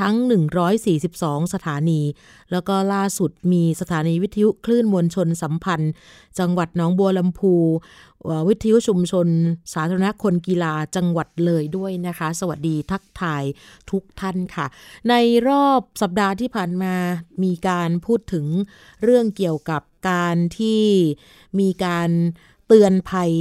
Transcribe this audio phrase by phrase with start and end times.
[0.00, 0.14] ทั้ง
[0.84, 2.00] 142 สถานี
[2.52, 5.92] แล้วก็ล่าสุดมีสถานีวิทยุคลื่นมวลชนสัมพันธ์
[6.38, 7.54] จังหวัดหนองบัวลำพู
[8.48, 9.26] วิทยุชุมชน
[9.74, 13.42] สาธารณคนกีฬาจังหวัดเลยด้วยนะคะ สวัสดีทักทาย
[13.90, 14.66] ทุกท่านค่ะ
[15.08, 15.14] ใน
[15.48, 16.94] รอบสัปดาห์ที่ผ่านมา
[17.44, 18.46] มีการพูดถึง
[19.02, 20.82] เรื่องเกี่ยวกับการที่
[21.60, 22.10] มีการ
[22.66, 23.32] เตือนภัย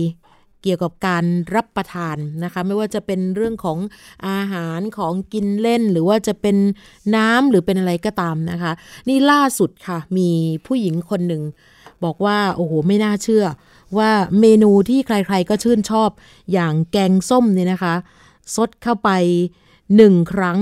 [0.63, 3.77] เกี่ยวกับการรับประทานนะคะ ไม่ว่าจะเป็นเรื่องของ
[4.27, 6.57] อาหารของกินเล่น หรือว่าจะเป็น
[7.15, 8.71] น้ำหรือเป็นอะไรก็ตามนะคะ
[9.07, 10.29] นี่ล่าสุดค่ะ มี
[10.65, 11.43] ผู้หญิงคนหนึ่ง
[12.03, 13.45] บอกว่า โอ้โห ไม่น่าเชื่อ
[13.99, 16.09] ว่าเมนูที่ใครๆก็ชื่นชอบ
[16.51, 17.95] อย่างแกงส้มเนี่ยนะคะ
[18.55, 19.09] ซดเข้าไป
[19.95, 20.59] หนึ่งครั้ง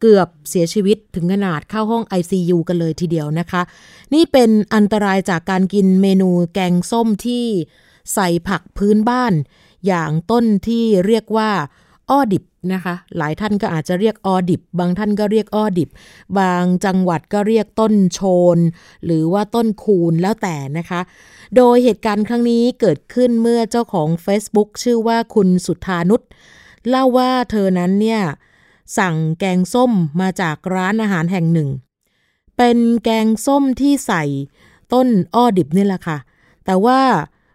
[0.00, 3.62] เกือบเสียชีวิตถึงขนาดเข้าห้อง ICU กันเลยทีเดียวนะคะ
[4.14, 7.44] นี่เป็นอันตรายจากการกินเมนูแกงส้มที่
[8.14, 9.32] ใส่ผักพื้นบ้าน
[9.86, 11.50] อย่างต้นที่เรียกว่า
[12.10, 15.90] อ้อดิบนะคะ หลายท่านก็อาจจะเรียกออดิบ บางท่านก็เรียกอ้อดิบ
[16.38, 18.20] บางจังหวัดก็เรียกต้นโช
[18.56, 18.58] น
[19.04, 21.00] หรือว่าต้นคูนแล้วแต่นะคะ
[21.56, 26.20] โดยเหตุการณ์ครั้งนี้เกิดขึ้นเมื่อเจ้าของ Facebook ชื่อว่าคุณสุธานุช
[26.88, 28.20] เล่าว่าเธอนั้นเนี่ย
[28.98, 31.68] สั่งแกงส้มมาจากร้านอาหารแห่งหนึ่ง
[32.56, 34.24] เป็นแกงส้มที่ใส่
[34.92, 36.18] ต้นอ้อดิบนี่แหละค่ะ
[36.64, 37.00] แต่ว่า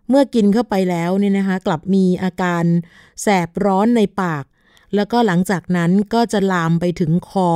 [0.09, 2.63] เมื่อกินเข้าไปแล้วเนี่ยนะคะ กลับมีอาการ
[3.21, 4.43] แสบร้อนในปาก
[4.95, 7.51] แล้วก็หลังจากนั้นก็จะลามไปถึงคอ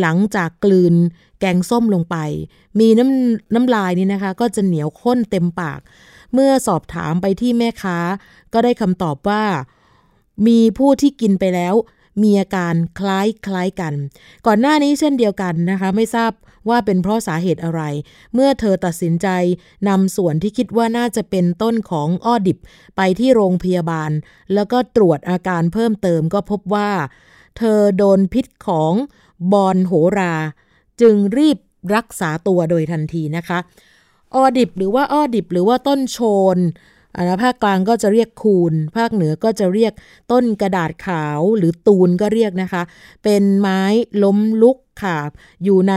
[0.00, 0.94] หลังจากกลืน
[1.40, 2.16] แกงส้มลงไป
[2.78, 5.80] มีน้ำน้ำลายนี่นะคะ ก็จะเหนียวข้นเต็มปาก
[6.32, 7.98] เมื่อสอบถามไปที่แม่ค้า
[8.52, 9.44] ก็ได้คำตอบว่า
[10.46, 11.74] มีผู้ที่กินไปแล้ว
[12.22, 13.94] มีอาการคล้ายคล้ายกัน
[14.46, 16.32] ก่อนหน้านี้เช่นเดียวกันนะคะ ไม่ทราบ
[16.68, 17.82] ว่าเป็นเพราะสาเหตุอะไร
[18.34, 19.28] เมื่อเธอตัดสินใจ
[19.88, 22.58] นำส่วนที่คิดว่าน่าจะเป็นต้นของอ้อดิบ
[22.96, 24.10] ไปที่โรงพยาบาล
[24.54, 26.90] แล้วก็ตรวจอาการเพิ่มเติมก็พบว่า
[27.58, 28.92] เธอโดนพิษของ
[29.52, 30.34] บอนโหรา
[31.00, 31.58] จึงรีบ
[31.94, 33.58] รักษาตัวโดยทันทีนะคะ
[34.34, 36.18] ออดิบหรือว่าอ้อดิบหรือว่าต้นโช
[36.56, 36.58] น
[37.42, 39.92] ภาคกลางก็จะเรียกคูน ภาคเหนือก็จะเรียก
[40.32, 42.82] ต้นกระดาษขาวหรือตูนก็เรียกนะคะ
[43.24, 43.82] เป็นไม้
[44.22, 45.16] ล้มลุก ค่ะ
[45.64, 45.94] อยู่ใน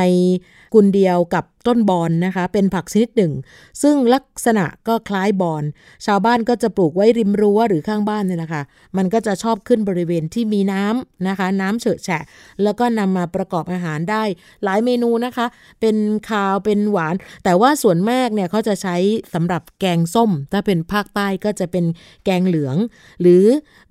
[0.74, 3.34] กุลเดียวกับต้นบอนนะคะ เป็นผักชนิดหนึ่ง
[3.82, 5.64] ซึ่งลักษณะก็คล้ายบอน
[6.06, 8.62] ชาวบ้านก็จะปลูกไว้ริมรั้วหรือข้างบ้านเนี่ยนะคะ
[8.98, 12.24] มันก็จะชอบขึ้นบริเวณที่มีน้ำนะคะ น้ำเฉอะแฉะ
[12.64, 14.24] แล้วก็นำมาประกอบอาหารได้
[14.64, 15.46] หลายเมนูนะคะ
[15.82, 15.96] เป็น
[16.30, 18.96] คาวเป็นหวาน แต่ว่าส่วนมากเนี่ยเขาจะใช้
[19.34, 21.86] สำหรับแกงส้ม ถ้าเป็นภาคใต้ก็จะเป็น
[22.26, 22.76] แกงเหลือง
[23.22, 23.44] หรือ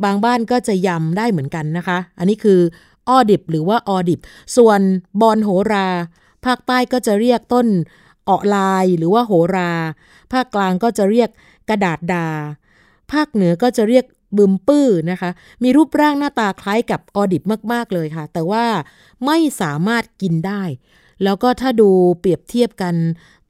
[0.04, 2.60] บางบ้านก็จะยำได้เหมือนกันนะคะ อันนี้คือ
[3.08, 4.20] อ้อดิบ หรือว่าออดิบ
[4.56, 4.80] ส่วน
[5.20, 5.88] บอนโหรา
[6.44, 7.66] ภาคใต้ก็จะเรียกต้น
[8.26, 9.72] เอะลายหรือว่าโหรา
[10.32, 11.30] ภาคกลางก็จะเรียก
[11.69, 12.26] กระดาษดา
[13.12, 14.04] ภาคเหนือก็จะเรียก
[14.36, 15.30] บึมปื้อนะคะ
[15.62, 17.42] มีรูปร่างหน้าตาคล้ายกับออดิบ
[17.72, 18.64] มาก ๆ เลยค่ะ แต่ว่า
[19.26, 20.62] ไม่สามารถกินได้
[21.25, 21.90] แล้วก็ถ้าดู
[22.20, 22.94] เปรียบเทียบกัน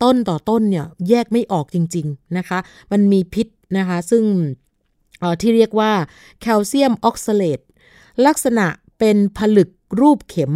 [0.03, 2.59] ต้นต่อต้นเนี่ยแยกไม่ออกจริง ๆ นะคะ
[2.93, 3.47] มันมีพิษ
[3.79, 4.25] นะคะ ซึ่ง
[5.41, 5.93] ที่เรียกว่า
[6.41, 7.61] แคลเซียมออกซาเลต
[8.27, 8.67] ลักษณะ
[8.99, 9.71] เป็นผลึก
[10.01, 10.53] รูปเข็ม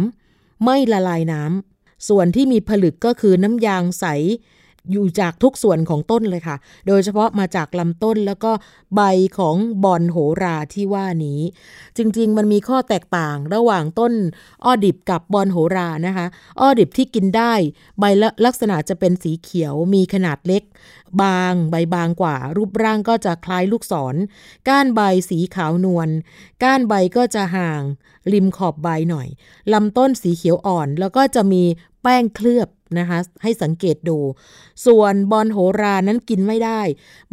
[0.63, 4.05] ไม่ละลายน้ำส่วนที่มีผลึกก็คือน้ำยางใส
[4.91, 6.55] อยู่จากทุกส่วนของต้นเลยค่ะ
[6.87, 8.51] โดยเฉพาะมาจากลำต้นแล้วก็
[8.95, 9.01] ใบ
[9.37, 11.39] ของบอนโหราที่ว่านี้
[11.97, 14.13] จริงๆ มันมีข้อแตกต่างระหว่างต้น
[14.63, 16.25] อ้อดิบกับบอนโหรานะคะ
[16.59, 17.53] อ้อดิบที่กินได้
[17.99, 18.03] ใบ
[18.45, 20.63] ลักษณะจะเป็นสีเขียวมีขนาดเล็ก
[21.21, 24.15] บางใบบางกว่า รูปร่างก็จะคล้ายลูกศร
[24.69, 26.09] ก้านใบสีขาวนวล
[26.63, 27.81] ก้านใบก็จะห่าง
[28.33, 29.27] ริมขอบใบหน่อย
[29.73, 31.63] ลำต้นสีเขียวอ่อน แล้วก็จะมี
[32.01, 32.69] แป้งเคลือบ
[32.99, 34.17] นะคะให้สังเกตดู
[34.85, 36.81] ส่วนบอลโหรานั้นกินไม่ได้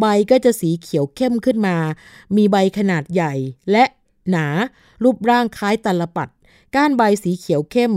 [0.00, 1.76] ใบก็จะสีเขียวเข้มขึ้นมา
[2.37, 3.33] มีใบขนาดใหญ่
[3.73, 3.85] และ
[4.31, 4.47] หนา
[5.03, 6.29] รูปร่างคล้ายตลปัด
[6.76, 7.93] ก้านใบสีเขียวเข้ม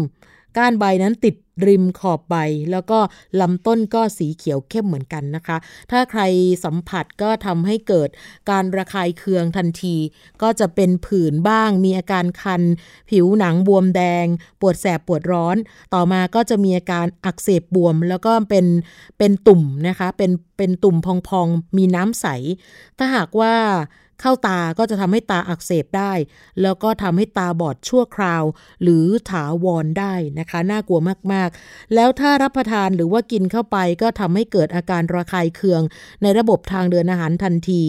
[0.57, 1.36] ก้านใบนั้นติด
[1.67, 2.35] ริมขอบใบ
[2.71, 3.00] แล้วก็
[3.41, 5.57] ลำต้นก็สีเขียวเข้มเหมือนกันนะคะ
[5.91, 6.21] ถ้าใคร
[6.63, 8.09] สัมผัสก็ทำให้เกิด
[8.50, 9.95] การระคายเคืองทันที
[10.41, 12.61] ก็จะเป็นผื่นบ้าง มีอาการคัน
[13.09, 14.25] ผิวหนังบวมแดง
[14.61, 15.57] ปวดแสบปวดร้อน
[15.94, 18.65] ต่อมาก็จะมีอาการอักเสบบวม แล้วก็เป็น
[19.17, 22.27] เป็นตุ่มนะคะ เป็นเป็นตุ่มพองๆ มีน้ำใส
[22.97, 23.53] ถ้าหากว่า
[24.23, 26.13] เข้าตาก็จะทำให้ตาอักเสบได้
[26.61, 28.43] แล้วก็ทำให้ตาบอดชั่วคราว
[28.83, 30.99] หรือถาวรได้นะคะ น่ากลัว
[31.33, 35.81] มากๆ แล้วถ้ารับประทานหรือว่ากินเข้าไปก็ทำให้เกิดอาการระคายเคือง
[36.21, 37.83] ในระบบทางเดินอาหารทันที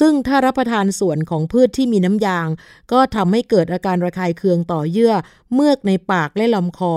[0.00, 2.48] ซึ่งถ้ารับประทานส่วนของพืชที่มีน้ำยาง
[2.92, 5.14] ก็ทำให้เกิดอาการระคายเคืองต่อเยื่อ
[5.54, 6.94] เมือกในปากและลำคอ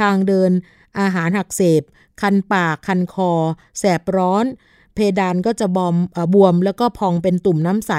[0.00, 0.50] ทางเดิน
[1.00, 1.82] อาหารหักเสบ
[2.20, 3.32] คันปาก คันคอ
[3.78, 4.44] แสบร้อน
[4.94, 5.96] เพดานก็จะบอม
[6.34, 7.92] บวมแล้วก็พองเป็นตุ่มน้ำใส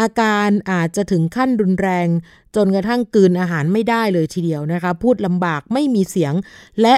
[0.00, 2.08] อาการอาจจะถึงขั้นรุนแรง
[2.56, 6.34] จนกระทั่งกืนอาหารไม่ได้เลยทีเดียวนะคะ พูดลำบากไม่มีเสียง
[6.82, 6.94] และ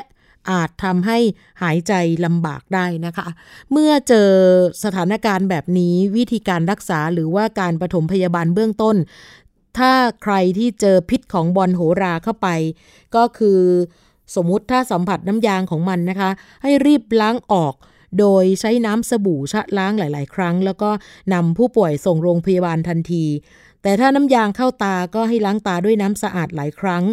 [0.51, 1.19] อาจทำให้
[1.63, 1.93] หายใจ
[2.25, 3.27] ลำบากได้นะคะ
[3.73, 4.31] เมื่อเจอ
[4.85, 8.97] สถานการณ์แบบนี้วิธีการรักษาหรือว่าการปฐมพยาบาลเบื้องต้น
[9.79, 9.93] ถ้า
[10.23, 12.49] ใครที่เจอพิษของบอลโหราเข้าไป
[13.17, 13.61] ก็คือ
[14.35, 16.31] สมมุติถ้าสัมผัสน้ำยางของมันนะคะ
[16.63, 17.75] ให้รีบล้างออก
[18.19, 20.91] โดยใช้น้ำสบู่ชะล้างหลาย ๆ ครั้ง แล้วก็
[21.35, 23.25] นำผู้ป่วยส่งโรงพยาบาลทันที
[23.87, 27.05] แต่ถ้าน้ำยางเข้าตาก็ให้ล้างตาด้วยน้ำสะอาดหลายครั้ง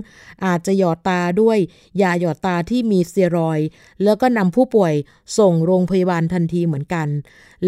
[0.46, 1.58] อาจจะหยอดตาด้วย
[2.02, 3.60] ยาหยอดตาที่มีเซียรอย
[4.04, 4.94] แล้วก็นำผู้ป่วย
[5.38, 7.08] ส่งโรงพยาบาลทันทีเหมือนกัน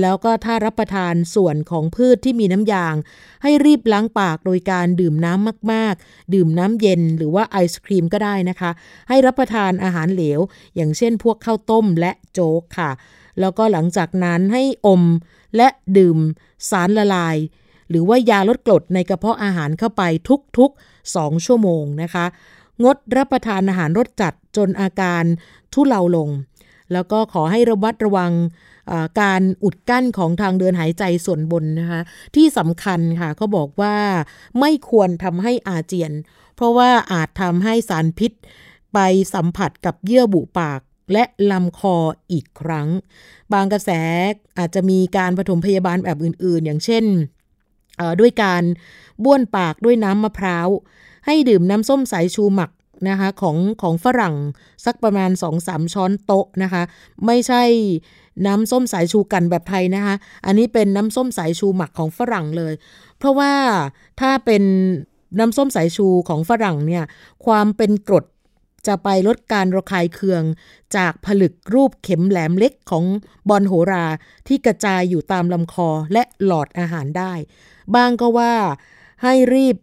[0.02, 2.96] แล้วก็ถ้ารับประทานส่วนของพืชที่มีน้ำยาง
[3.44, 8.72] ให้รีบล้างปากโดยการดื่มน้ำมาก ๆ ดื่มน้ำเย็นหรือว่าไอศครีมก็ได้นะคะ
[9.10, 10.40] ให้รับประทานอาหารเหลว
[10.76, 12.92] อย่างเช่นพวกข้าวต้มและโจ๊กค่ะ
[13.40, 15.04] แล้วก็หลังจากนั้นให้อม
[15.58, 15.68] และ
[15.98, 16.18] ดื่ม
[16.70, 17.38] สารละลาย
[17.90, 20.04] หรือว่ายาลดกรดในกระเพาะอาหารเข้าไป
[20.58, 22.26] ทุกๆ 2 ชั่วโมงนะคะ
[22.84, 25.24] งดรับประทานอาหารรสจัดจนอาการ
[25.74, 26.30] ทุเลาลง
[26.94, 28.32] แล้วก็ขอให้ระมัดระวัง
[29.22, 32.02] การอุดกั้นของทางเดินหายใจส่วนบนนะคะ
[32.36, 33.96] ที่สำคัญค่ะเขาบอกว่า
[34.60, 36.12] ไม่ควรทำให้อาเจียน
[36.56, 38.32] เพราะว่าอาจทำให้สารพิษ
[38.94, 39.00] ไป
[39.34, 40.82] สัมผัสกับเยื่อบุปาก
[41.14, 41.98] และลำคอ
[42.32, 42.88] อีกครั้ง
[43.54, 43.90] บางกระแส
[44.58, 47.06] อาจจะมีการปฐมพยาบาลแบบอื่น ๆ อย่างเช่น
[48.20, 48.64] ด้วยการ
[49.24, 50.70] บ้วนปากด้วยน้ำมะพร้าว
[51.26, 52.72] ให้ดื่มน้ำส้มสายชูหมัก
[53.10, 54.36] นะคะของของฝรั่ง
[54.86, 55.32] สักประมาณ
[55.62, 56.84] 2-3 ช้อนโต๊ะนะคะ
[57.26, 57.64] ไม่ใช่
[58.46, 60.16] น้ำส้มสายชูกันแบบไทยนะคะ
[60.46, 62.74] อันนี้เป็นน้ำส้มสายชูหมักของฝรั่งเลย
[63.18, 63.54] เพราะว่า
[64.22, 64.64] ถ้าเป็น
[65.40, 67.04] น้ำส้มสายชูของฝรั่งเนี่ย
[67.46, 68.26] ความเป็นกรด
[68.88, 70.44] จะไปลดการระคายเคือง
[70.96, 73.04] จากผลึกรูปเข็มแหลมเล็กของ
[73.50, 74.06] บอลโหรา
[74.48, 77.34] ที่กระจายอยู่ตามลำคอและหลอดอาหารได้
[77.96, 78.54] บางก็ว่า
[79.24, 79.76] ให้รีบ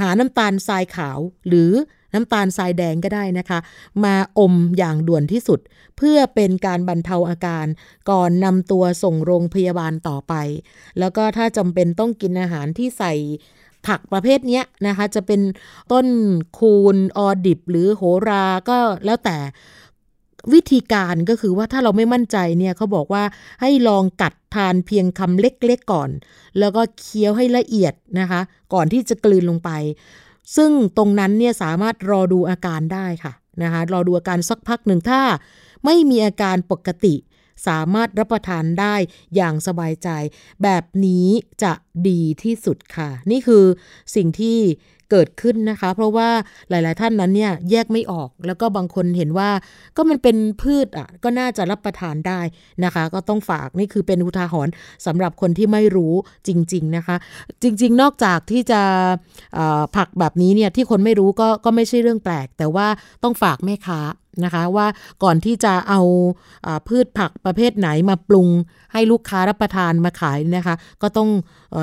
[0.00, 1.72] หาน้ำตาลทรายขาวหรือ
[2.14, 3.58] น้ำตาลทรายแดงก็ได้นะคะ
[4.04, 5.60] มาอมอย่างด่วนที่สุด
[5.96, 7.66] เพื่อเป็นการบรรเทาอาการ
[8.10, 10.34] ก่อนนำตัวส่งโรงพยาบาลต่อไป
[10.98, 13.12] แล้วก็ถ้าจำเป็นต้องกินอาหารที่ใส่
[13.86, 15.40] ผักประเภทนี้นะคะ จะเป็น
[15.92, 16.06] ต้น
[16.58, 19.36] คูนออดิบ หรือโหราก็แล้วแต่
[20.52, 23.24] วิธีการก็คือว่าถ้าเราไม่มั่นใจเนี่ยเขาบอกว่า
[23.60, 26.10] ให้ลองกัดทานเพียงคำเล็กๆก่อน
[26.58, 28.40] แล้วก็เคี้ยวให้ละเอียดนะคะ
[28.74, 29.70] ก่อนที่จะกลืนลงไป
[30.56, 33.32] ซึ่งตรงนั้นเนี่ยสามารถรอดูอาการได้ค่ะ
[33.62, 35.20] นะคะรอดูอาการสักพักหนึ่งถ้า
[35.84, 37.14] ไม่มีอาการปกติ
[37.68, 38.94] สามารถรับประทานได้
[39.36, 40.08] อย่างสบายใจ
[40.62, 41.26] แบบนี้
[41.62, 41.72] จะ
[42.08, 43.64] ดีที่สุดค่ะ นี่คือ
[44.14, 44.58] สิ่งที่
[45.10, 46.28] เกิดขึ้นนะคะ เพราะว่า
[46.70, 49.50] หลาย ๆ ท่านนั้นเนี่ยแยกไม่ออก แล้วก็บางคนเห็นว่า
[49.96, 52.40] ก็มันเป็นพืชอะก็น่าจะรับประทานได้
[52.84, 54.72] นะคะ ก็ต้องฝากนี่คือเป็นอุทาหรณ์
[55.06, 56.14] สำหรับคนที่ไม่รู้
[56.46, 57.16] จริง ๆ นะคะ
[57.62, 58.80] จริง ๆ นอกจากที่จะ
[59.96, 62.86] ผักแบบนี้เนี่ยที่คนไม่รู้ก็ก็ไม่ใช่เรื่องแปลก แต่ว่า
[63.22, 64.00] ต้องฝากแม่ค้า
[64.44, 64.86] นะคะว่า
[65.22, 66.00] ก่อนที่จะเอา
[66.88, 68.48] พืชผักประเภทไหนมาปรุง
[68.92, 71.28] ให้ลูกค้ารับประทานมาขายนะคะ ก็ต้อง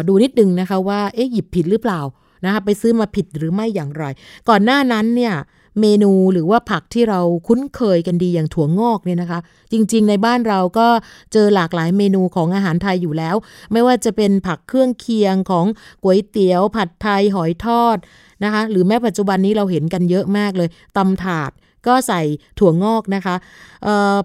[0.07, 2.01] ดูนิดนึงนะคะว่าเอ๊ะหยิบผิดหรือเปล่า
[2.45, 4.05] นะคะไปซื้อมาผิดหรือไม่อย่างไร
[4.49, 5.35] ก่อนหน้านั้นเนี่ย
[5.81, 9.39] เมนูหรือว่าผักที่เราคุ้นเคยกันดีอย่างถั่วงอกเนี่ยนะคะ
[9.71, 10.87] จริงๆ ในบ้านเราก็
[11.33, 13.35] เจอหลากหลายเมนูของอาหารไทยอยู่แล้ว
[13.71, 15.65] ไม่ว่าจะเป็นผักเครื่องเคียงของ
[16.03, 17.97] ก๋วยเตี๋ยว ผัดไทยหอยทอด
[18.43, 21.51] นะคะ หรือแม้ปัจจุบันนี้เราเห็นกันเยอะมากเลยตำถาด
[21.87, 22.21] ก็ใส่
[22.59, 23.35] ถั่วงอกนะคะ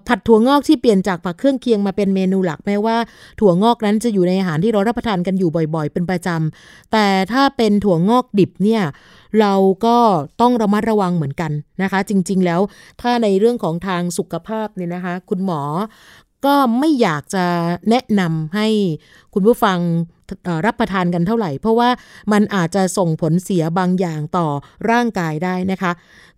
[0.09, 2.97] ผัดถั่วงอกที่เปลี่ยนจากผักเครื่องเคียงมาเป็นเมนูหลักแม้ว่า
[3.41, 8.83] ถั่วงอกนั้นจะอยู่ในอาหารที่เรารับประทานกันอยู่บ่อยๆ เป็นประจำแต่ถ้าเป็นถั่วงอกดิบเนี่ย
[9.41, 9.55] เรา
[9.87, 9.97] ก็
[10.41, 12.61] ต้องระมัดระวังเหมือนกันนะคะ จริงๆแล้ว
[13.01, 15.63] ถ้าในเรื่องของทางสุขภาพเนี่ยนะคะ คุณหมอ
[16.47, 17.45] ก็ไม่อยากจะ
[17.91, 18.69] แนะนำให้
[19.35, 19.79] คุณผู้ฟัง
[20.67, 21.89] รับประทานกันเท่าไหร่ เพราะว่า
[22.33, 24.49] มันอาจจะส่งผลเสียบางอย่างต่อ
[24.91, 25.93] ร่างกายได้นะคะ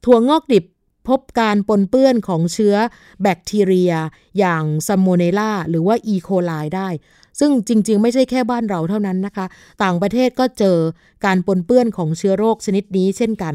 [0.04, 0.64] ถั่วงอกดิบ
[1.08, 2.74] พบการปนเปื้อนของเชื้อ
[3.22, 3.92] แบคทีเรีย
[4.38, 6.88] อย่างซัมโมเนล่าหรือว่าอีโคไลได้
[7.40, 9.46] ซึ่งจริง ๆ ไม่ใช่แค่บ้านเราเท่านั้นนะคะ
[9.82, 10.78] ต่างประเทศก็เจอ
[11.24, 13.54] การปนเปื้อนของเชื้อโรคชนิดนี้เช่นกัน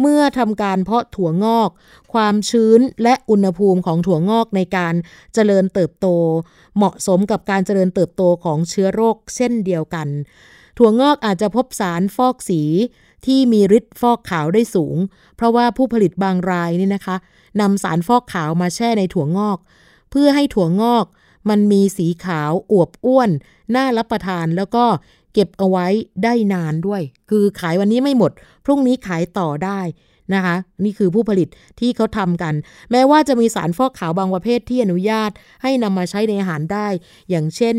[0.00, 1.70] เมื่อทำการเพาะถั่วงอก
[2.12, 4.94] ความชื้นและอุณหภูมิของถั่วงอกในการ
[5.34, 6.06] เจริญเติบโต
[6.76, 10.08] เหมาะสมกับการเจริญเติบโตของเชื้อโรคเช่นเดียวกัน
[10.78, 12.62] ถั่วงอกอาจจะพบสารฟอกสี
[13.26, 14.96] ที่มีฤทธิ์ฟอกขาวได้สูง
[15.36, 17.16] เพราะว่าผู้ผลิตบางรายนี่นะคะ
[17.60, 19.58] นำสารฟอกขาวมาแช่ในถั่วงอก
[20.10, 21.06] เพื่อให้ถั่วงอก
[21.48, 23.30] มันมีสีขาวอวบอ้วน
[23.74, 24.84] น่ารับประทานแล้วก็
[25.32, 25.86] เก็บเอาไว้
[26.24, 28.32] ได้นานด้วย คือขายวันนี้ไม่หมด
[28.64, 29.80] พรุ่งนี้ขายต่อได้
[30.34, 31.48] นะคะ นี่คือผู้ผลิต
[31.80, 32.54] ที่เขาทำกัน
[32.90, 35.30] แม้ว่าจะมีสารฟอกขาวบางประเภทที่อนุญาต
[35.62, 36.88] ให้นำมาใช้ในอาหารได้
[37.30, 37.76] อย่างเช่น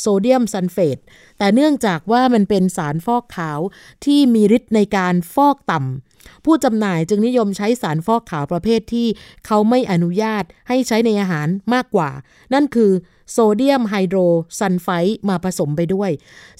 [0.00, 0.98] โซเดียมซัลเฟต
[1.38, 3.58] แต่เนื่องจากว่ามันเป็นสารฟอกขาว
[4.04, 9.06] ที่มีฤทธิ์ในการฟอกต่ำผู้จำหน่ายจึงนิยมใช้สารฟอกขาวประเภทที่
[9.46, 12.10] เขาไม่อนุญาตให้ใช้ในอาหารมากกว่า
[12.54, 12.90] นั่นคือ
[13.32, 14.18] โซเดียมไฮโดร
[14.58, 16.10] ซัลไฟต์มาผสมไปด้วย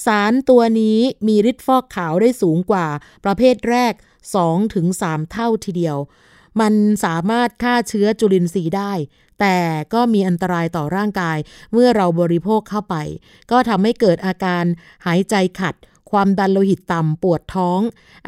[0.06, 2.86] สารตัวนี้มีฤทธิ์ฟอกขาวได้สูงกว่า
[3.24, 3.92] ประเภทแรก
[4.62, 5.96] 2-3 เท่าทีเดียว
[6.60, 6.74] มัน
[7.04, 8.92] สามารถฆ่าเชื้อจุลินทรีย์ได้
[9.40, 9.58] แต่
[9.94, 11.38] ก็มีอันตรายต่อร่างกาย
[11.72, 12.96] เมื่อเราบริโภคเข้าไป
[13.50, 14.64] ก็ทำให้เกิดอาการ
[15.06, 15.74] หายใจขัด
[16.10, 17.80] ความดันโลหิตต่ำ ปวดท้อง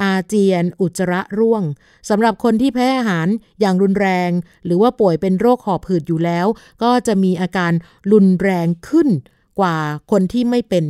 [0.02, 1.62] อาเจียน อุจจาระร่วง
[2.08, 3.28] สำหรับคนที่แพ้อาหาร
[3.60, 4.30] อย่างรุนแรง
[4.64, 6.46] หรือว่าป่วยเป็นโรคหอบหืดอยู่แล้ว
[6.82, 7.72] ก็จะมีอาการ
[8.12, 9.08] รุนแรงขึ้น
[9.60, 9.76] กว่า
[10.10, 10.84] คนที่ไม่เป็น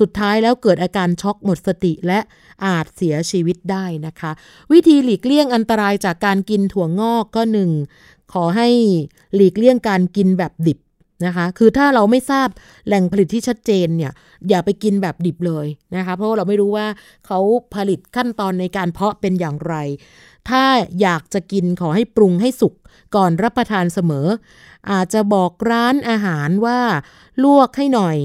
[0.00, 2.20] สุดท้ายแล้วเกิดอาการช็อกหมดสติและ
[2.64, 4.30] อาจเสียชีวิตได้นะคะ
[4.72, 7.70] วิธีหลีกเลี่ยงอันตรายจากการกินถั่วงอกก็หนึ่ง
[8.32, 8.68] ขอให้
[9.34, 10.78] หลีกเลี่ยงการกินแบบดิบ
[11.26, 12.48] นะคะ คือถ้าเราไม่ทราบ
[12.86, 14.12] แหล่งผลิตที่ชัดเจนเนี่ย
[14.48, 16.86] อย่าไปกินแบบดิบเลยนะคะ เพราะเราไม่รู้ว่า
[17.26, 17.38] เขา
[17.74, 19.74] ผลิตขั้นตอนในการเพาะเป็นอย่างไร
[20.48, 20.62] ถ้า
[21.00, 22.74] อยากจะกินขอให้ปรุงให้สุก
[23.16, 24.26] ก่อนรับประทานเสมอ
[24.90, 26.80] อาจจะบอกร้านอาหารว่า
[27.44, 28.16] ลวกให้หน่อย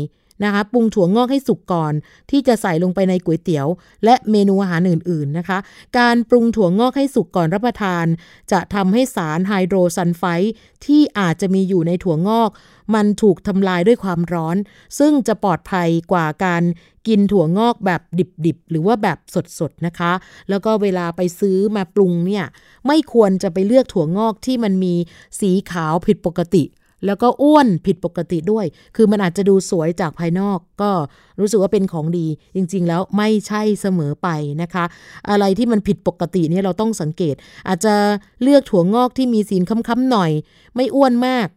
[0.46, 1.94] นะคะปรุงถั่วงอกให้สุกก่อน
[2.32, 3.68] ที่จะใส่ลงไปในก๋วยเตี๋ยว
[4.06, 5.58] และเมนูอาหารอื่นๆนะคะ
[6.00, 8.06] การปรุงถั่วงอกให้สุกก่อนรับประทาน
[8.52, 10.52] จะทำให้สารไฮโดรซัลไฟต์
[10.86, 12.50] ที่อาจจะมีอยู่ในถั่วงอก
[12.96, 14.58] มันถูกทำลายด้วยความร้อน
[15.00, 16.64] ซึ่งจะปลอดภัยกว่าการ
[17.08, 18.02] กินถั่วงอกแบบ
[18.46, 19.18] ดิบๆ หรือว่าแบบ
[19.60, 20.12] สดๆนะคะ
[20.50, 22.46] แล้วก็เวลาไปซื้อมาปรุงเนี่ย
[22.88, 24.94] ไม่ควรจะไปเลือกถั่วงอกที่มันมี
[25.40, 26.64] สีขาวผิดปกติ
[27.06, 30.92] แล้วก็อ้วนผิดปกติด้วย คือมันอาจจะดูสวยจากภายนอก ก็
[31.40, 34.30] รู้สึกว่าเป็นของดี จริง ๆ แล้วไม่ใช่เสมอไป
[34.62, 34.86] นะคะ
[35.30, 37.36] อะไรที่มันผิดปกติเนี่ยเราต้องสังเกต
[37.68, 37.96] อาจจะ
[38.44, 40.32] เลือกถั่วงอกที่มีสีค้ำๆหน่อย
[40.76, 41.48] ไม่อ้วนมาก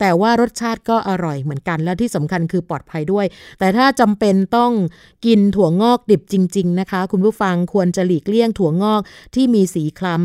[0.00, 3.26] แต่ว่ารสชาติก็อร่อยเหมือนกันและที่สำคัญคือปลอดภัยด้วย
[3.58, 4.72] แต่ถ้าจำเป็นต้อง
[5.26, 9.00] กินถั่วงอกดิบจริง ๆ นะคะ คุณผู้ฟังควรจะหลีกเลี่ยงถั่วงอก
[9.34, 10.16] ที่มีสีคล้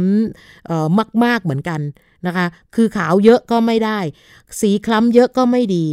[0.50, 1.80] ำมาก ๆเหมือนกัน
[2.28, 4.00] นะคะ คือขาวเยอะก็ไม่ได้
[4.60, 5.86] สีคล้ำเยอะก็ไม่ดี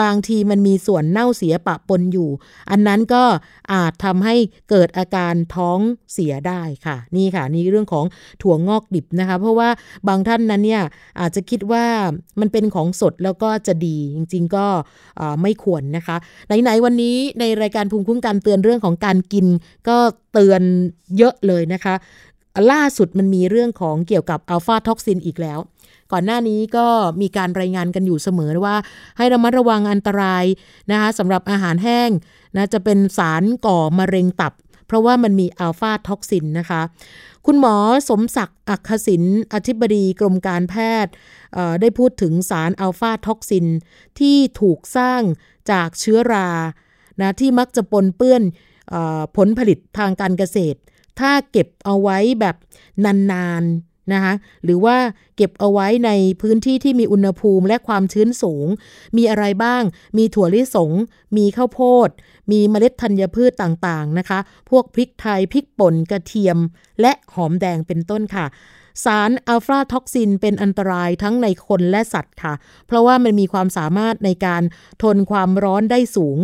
[0.00, 2.30] บางทีมันมีส่วนเน่าเสียปะปนอยู่
[2.70, 3.24] อันนั้นก็
[3.72, 4.36] อาจทำให้
[4.70, 5.78] เกิดอาการท้อง
[6.12, 8.04] เสียได้ค่ะ นี่ค่ะ นี่เรื่องของ
[8.42, 9.68] ถั่วงอกดิบนะคะ เพราะว่า
[10.08, 10.82] บางท่านนั้นเนี่ย
[11.20, 11.84] อาจจะคิดว่า
[12.40, 14.66] มันเป็นของสดแล้วก็จะดีจริง ๆ ก็
[15.42, 16.16] ไม่ควรนะคะ
[16.62, 19.46] ไหน ๆ วันนี้ในรายการภูมิคุ้มกันเตือนเรื่องของการกิน
[19.88, 19.96] ก็
[20.32, 20.62] เตือน
[21.18, 21.94] เยอะเลยนะคะ
[22.72, 25.58] ล่าสุดมันมีเรื่องของเกี่ยวกับอัลฟาท็อกซินอีกแล้ว
[26.12, 26.86] ก่อนหน้านี้ก็
[27.20, 28.76] มีการรายงานกันอยู่เสมอว่า
[29.16, 30.44] ให้ระมัดระวังอันตราย
[30.90, 32.10] นะคะสำหรับอาหารแห้ง
[32.56, 34.52] นะจะเป็นสารก่อมะเร็งตับ
[34.86, 36.82] เพราะว่ามันมีอะฟลาท็อกซินนะคะ
[37.46, 37.76] คุณหมอ
[38.08, 39.24] สมศักดิ์อรรฆศิลป์
[39.54, 40.74] อธิบดีกรมการแพ
[41.04, 41.12] ทย์
[41.80, 43.66] ได้พูดถึงสารอะฟลาท็อกซิน
[44.18, 45.22] ที่ถูกสร้าง
[45.70, 46.48] จากเชื้อรา
[47.20, 48.42] นะที่มักจะปนเปื้อน
[48.94, 48.96] อ
[49.36, 50.78] ผลผลิตทางการเกษตร
[51.20, 52.56] ถ้าเก็บเอาไว้แบบ
[53.04, 54.34] นานๆนะคะ
[54.64, 54.96] หรือว่า
[55.36, 56.10] เก็บเอาไว้ใน
[56.40, 58.66] พื้นที่ที่มีอุณหภูมิและความชื้นสูง
[59.16, 59.82] มีอะไรบ้าง
[60.18, 60.92] มีถั่วลิสง
[61.36, 62.08] มีข้าวโพด
[62.50, 64.38] มีเมล็ดธัญพืชต่างๆนะคะ
[64.70, 66.58] พวกพริกไทยพริกป่นกระเทียม
[67.00, 68.46] และหอมแดงเป็นต้นค่ะ
[69.04, 72.54] สารอัลฟาท็อกซินเป็นอันตรายทั้งในคนและสัตว์ค่ะ
[72.86, 74.62] เพราะว่ามันมีความสามารถในการ
[75.02, 76.38] ทนความร้อนได้สูง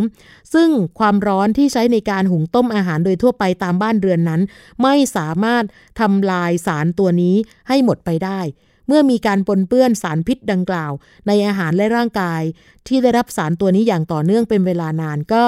[0.53, 4.41] ซึ่งความร้อนที่ใช้ในการหุงต้มอาหารโดยทั่วไปตามบ้านเรือนนั้น
[4.83, 5.63] ไม่สามารถ
[5.99, 7.35] ทำลายสารตัวนี้
[7.67, 8.39] ให้หมดไปได้
[8.87, 10.91] เมื่อมีการปนเปื้อนสารพิษดังกล่าว
[11.27, 12.41] ในอาหารและร่างกาย
[12.87, 15.43] ที่ได้รับสารตัวนี้อย่างต่อเนื่องเป็นเวลานานก็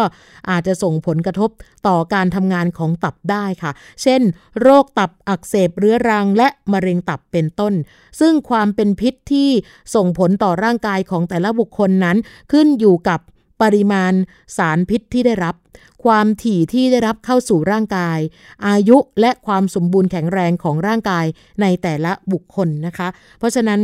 [0.49, 1.49] อาจจะส่งผลกระทบ
[1.87, 4.21] ต่อการทำงานของตับได้ค่ะ เช่น
[4.61, 7.73] โรคตับอักเสบเรื้อรังและมะเร็งตับเป็นต้น
[8.19, 9.49] ซึ่งความเป็นพิษที่
[9.95, 12.17] ส่งผลต่อร่างกายของแต่ละบุคคลนั้น
[12.51, 13.19] ขึ้นอยู่กับ
[13.61, 14.13] ปริมาณ
[14.57, 15.55] สารพิษที่ได้รับ
[16.03, 18.19] ความถี่ที่ได้รับเข้าสู่ร่างกาย
[18.67, 21.25] อายุและความสมบูรณ์แข็งแรงของร่างกาย
[21.61, 23.07] ในแต่ละบุคคลนะคะ
[23.39, 23.81] เพราะฉะนั้น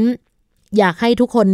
[0.78, 1.48] อยากให้ทุกคน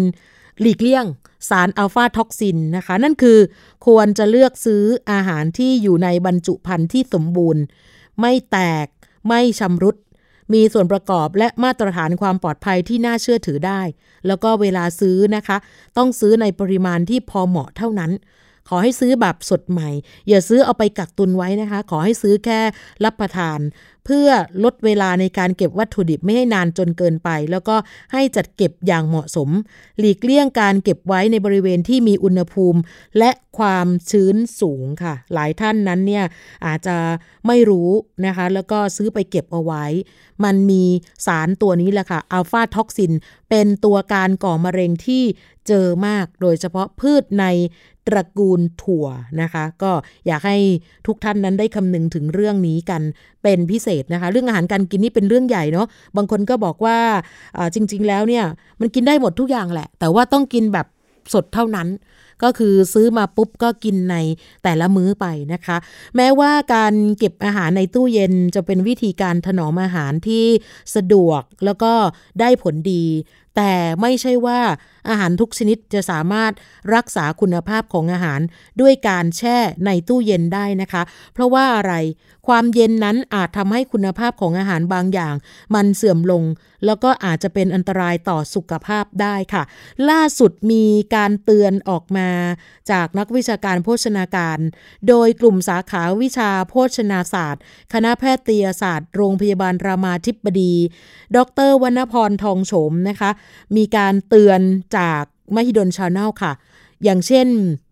[0.61, 1.05] หลีกเลี่ยง
[1.49, 3.39] สารอัลฟาท็อกซินนะคะ นั่นคือ
[3.87, 7.63] ควรจะเลือกซื้ออาหารที่อยู่ในบรรจุภัณฑ์ที่สมบูรณ์
[8.19, 8.87] ไม่แตก
[9.27, 9.95] ไม่ชำรุด
[10.53, 13.81] มีส่วนประกอบและมาตรฐานความปลอดภัยที่น่าเชื่อถือได้
[14.27, 15.57] แล้วก็เวลาซื้อนะคะ
[15.97, 18.11] ต้องซื้อในปริมาณที่พอเหมาะเท่านั้น
[18.67, 19.89] ขอให้ซื้อแบบสดใหม่
[20.27, 22.59] อย่าซื้อเอาไปกักตุนไว้นะคะ ขอให้ซื้อแค่
[23.03, 23.59] รับประทาน
[24.05, 24.29] เพื่อ
[24.63, 27.75] ลดเวลาในการเก็บวัตถุดิบไม่ให้นานจนเกินไป แล้วก็
[28.13, 29.49] ให้จัดเก็บอย่างเหมาะสม
[29.99, 32.79] หลีกเลี่ยงการเก็บไว้ในบริเวณที่มีอุณหภูมิ
[33.17, 36.25] และความชื้นสูงค่ะ หลายท่านนั้นเนี่ย
[36.65, 36.97] อาจจะ
[37.47, 37.89] ไม่รู้
[38.25, 39.85] นะคะ แล้วก็ซื้อไปเก็บเอาไว้
[40.43, 40.83] มันมี
[41.25, 43.13] สารตัวนี้แหละค่ะอะฟลาท็อกซิน
[43.49, 45.23] เป็นตัวการก่อมะเร็งที่
[45.67, 47.45] เจอมาก โดยเฉพาะพืชใน
[48.07, 49.07] ตระกูลถั่ว
[49.41, 49.91] นะคะ ก็
[50.27, 50.57] อยากให้
[51.07, 53.01] ทุกท่านนั้นได้คำนึงถึงเรื่องนี้กัน
[53.43, 56.97] เป็นพิเศษนะคะ เรื่องอาหารการกินนี่เป็นเรื่องใหญ่เนาะบางคนก็บอกว่า
[57.75, 58.45] จริง ๆ แล้วเนี่ย
[58.81, 60.87] มันกินได้หมดทุกอย่างแหละ แต่ว่าต้องกินแบบ
[61.33, 61.89] สดเท่านั้น
[62.43, 64.15] ก็คือซื้อมาปุ๊บก็กินใน
[64.63, 65.77] แต่ละมื้อไปนะคะ
[66.15, 70.45] แม้ว่าการเก็บอาหารในตู้เย็นจะเป็นวิธีการถนอมอาหารที่
[70.95, 71.93] สะดวกแล้วก็
[72.39, 73.03] ได้ผลดี
[73.55, 74.59] แต่ไม่ใช่ว่า
[75.09, 76.51] อาหารทุกชนิดจะสามารถ
[76.95, 78.41] รักษาคุณภาพของอาหาร
[78.81, 81.03] ด้วยการแช่ในตู้เย็นได้นะคะ
[81.33, 81.93] เพราะว่าอะไร
[82.47, 85.35] ความเย็นนั้นอาจทำให้คุณภาพของอาหารบางอย่าง
[85.75, 86.43] มันเสื่อมลง
[86.85, 89.63] แล้วก็อาจจะเป็นอันตรายต่อสุขภาพได้ค่ะ
[90.09, 90.85] ล่าสุดมี
[91.15, 92.29] การเตือนออกมา
[92.91, 94.59] จากนักวิชาการโภชนาการ
[95.07, 97.61] โดยกลุ่มสาขาวิชาโภชนาศาสตร์
[97.93, 100.73] คณะแพทยศาสตร์ โรงพยาบาลรามาธิบดี
[101.37, 103.31] ดรวรรณพรทองโฉมนะคะ
[103.75, 104.59] มีการเตือน
[104.97, 105.23] จาก
[105.55, 106.53] มหิดลชาแนลค่ะ
[107.03, 107.47] อย่างเช่น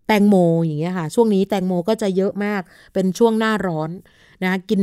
[0.06, 3.90] แตงโมอย่างเงี้ยค่ะ ช่วงนี้แตงโมก็จะเยอะมากเป็นช่วงหน้าร้อน
[4.44, 4.82] นะกิน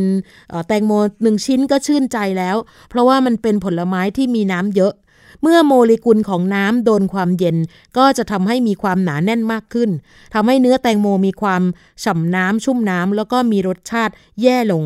[0.68, 0.92] แตงโม
[1.24, 2.58] หนึ่งชิ้นก็ชื่นใจแล้ว
[2.90, 4.94] เพราะว่ามันเป็นผลไม้ที่มีน้ำเยอะ
[5.42, 7.58] เมื่อโมเลกุลของน้ำโดนความเย็น
[7.98, 9.90] ก็จะทำให้มีความหนาแน่นมากขึ้น
[10.34, 11.64] ทำให้เนื้อแตงโมมีความ
[12.04, 14.84] ฉ่ำน้ำชุ่มน้ำแล้วก็มีรสชาติแย่ลง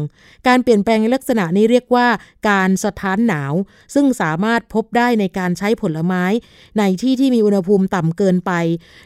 [0.48, 2.08] การเปลี่ยนแปลงลักษณะนี้เรียกว่า
[2.50, 3.54] การสะท้านหนาว
[3.94, 6.24] ซึ่งสามารถพบได้ในการใช้ผลไม้
[6.78, 8.52] ในที่ที่มีอุณหภูมิต่ำเกินไป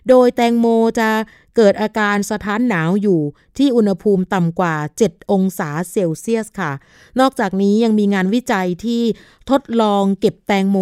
[0.10, 0.66] โดยแตงโม
[1.00, 1.10] จะ
[1.56, 3.20] เกิดอาการสะท้านหนาวอยู่
[3.58, 4.76] ที่อุณหภูมิต่ำกว่า
[5.08, 6.72] 7 องศาเซลเซียสค่ะ
[7.20, 9.02] นอกจากนี้ยังมีงานวิจัยที่
[9.50, 10.78] ทดลองเก็บแตงโม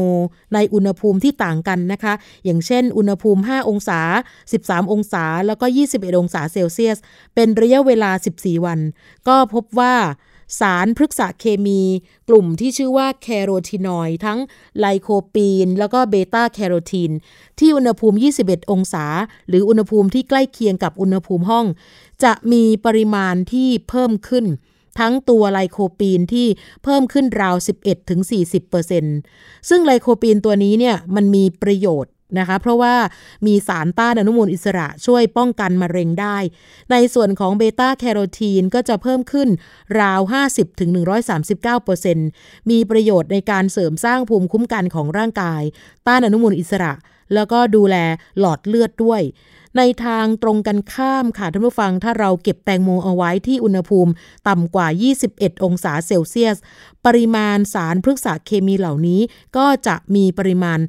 [0.53, 2.13] ในอุณหภูมิที่ต่างกันนะคะ
[2.45, 3.99] อย่างเช่น อุณหภูมิ 5 องศา
[4.45, 6.97] 13 องศา แล้วก็ 21 องศาเซลเซียส
[7.35, 8.79] เป็นระยะเวลา 14 วัน
[9.27, 9.95] ก็พบว่า
[10.59, 11.81] สารพฤกษเคมี
[12.29, 14.39] กลุ่มที่ชื่อว่าแคโรทีนอยทั้ง
[14.79, 17.11] ไลโคปีน แล้วก็เบต้าแคโรทีน
[17.59, 19.05] ที่อุณหภูมิ 21 องศา
[19.47, 21.65] หรืออุณหภูมิที่ใกล้เคียงกับอุณหภูมิห้อง
[22.23, 24.45] จะมีปริมาณที่เพิ่มขึ้น
[24.99, 26.47] ทั้งตัวไลโคปีนที่
[26.83, 27.55] เพิ่มขึ้นราว
[28.41, 32.95] 11-40%ซึ่งไลโคปีนตัวนี้เนี่ยมันมีประโยชน์ นะคะเพราะว่า
[33.47, 36.37] มีสารต้านอนุมูลอิสระช่วยป้องกันมะเร็งได้
[36.91, 39.49] ในส่วนของเบต้าแคโรทีนก็จะเพิ่มขึ้น
[39.99, 40.19] ราว
[41.89, 45.61] 50-139%มีประโยชน์ในการเสริมสร้างภูมิคุ้มกันของร่างกาย
[46.07, 46.93] ต้านอนุมูลอิสระ
[47.33, 47.95] แล้วก็ดูแล
[48.39, 49.21] หลอดเลือดด้วย
[49.77, 54.11] ในทางตรงกันข้ามค่ะท่านผู้ฟังถ้าเราเก็บแตงโมเอาไว้ที่อุณหภูมิ
[54.47, 54.87] ต่ำกว่า
[55.25, 56.57] 21 องศาเซลเซียส
[57.05, 59.21] ปริมาณสารพฤกษเคมีเหล่านี้
[59.57, 60.79] ก็จะมีปริมาณ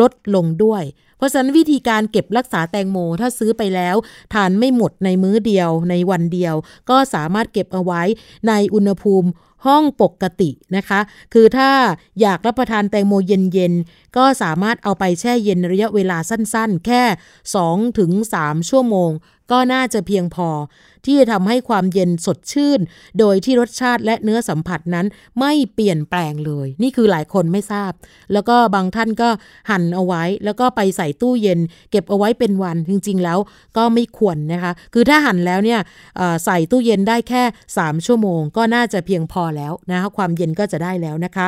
[0.00, 0.82] ลดลงด้วย
[1.16, 3.96] เพราะฉะนั้นวิธีการเก็บรักษาแตงโมถ้าซื้อไปแล้ว
[4.34, 6.54] ทานไม่หมดในมื้อเดียวในวันเดียว
[6.90, 8.02] ก็สามารถเก็บเอาไว้
[8.48, 9.28] ในอุณหภูมิ
[9.66, 11.00] ห้องปกตินะคะ
[11.32, 11.70] คือถ้า
[12.20, 17.02] อยากรับประทานแตงโมเย็นๆ ก็สามารถเอาไปแช่เย็นระยะเวลาสั้นๆ แค่
[17.86, 19.10] 2-3 ชั่วโมง
[19.50, 20.48] ก็น่าจะเพียงพอ
[21.06, 22.80] ที่จะทำให้ความเย็นสดชื่น
[23.18, 25.06] โดยที่รสชาติและเนื้อสัมผัสนั้น
[25.40, 27.92] ไม่เปลี่ยนแปลงเลย นี่คือหลายคนไม่ทราบ
[28.32, 29.28] แล้วก็บางท่านก็
[29.70, 33.38] หั่นเอาไว้ แล้วก็ไปใส่ตู้เย็น เก็บเอาไว้เป็นวันจริง ๆ แล้ว
[33.76, 35.80] ก็ไม่ควรนะคะ คือถ้าหั่นแล้วเนี่ย
[36.44, 37.42] ใส่ตู้เย็นได้แค่
[37.76, 41.46] 3 ชั่วโมง ก็น่าจะเพียงพอแล้วนะคะความเย็นก็จะได้แล้วนะคะ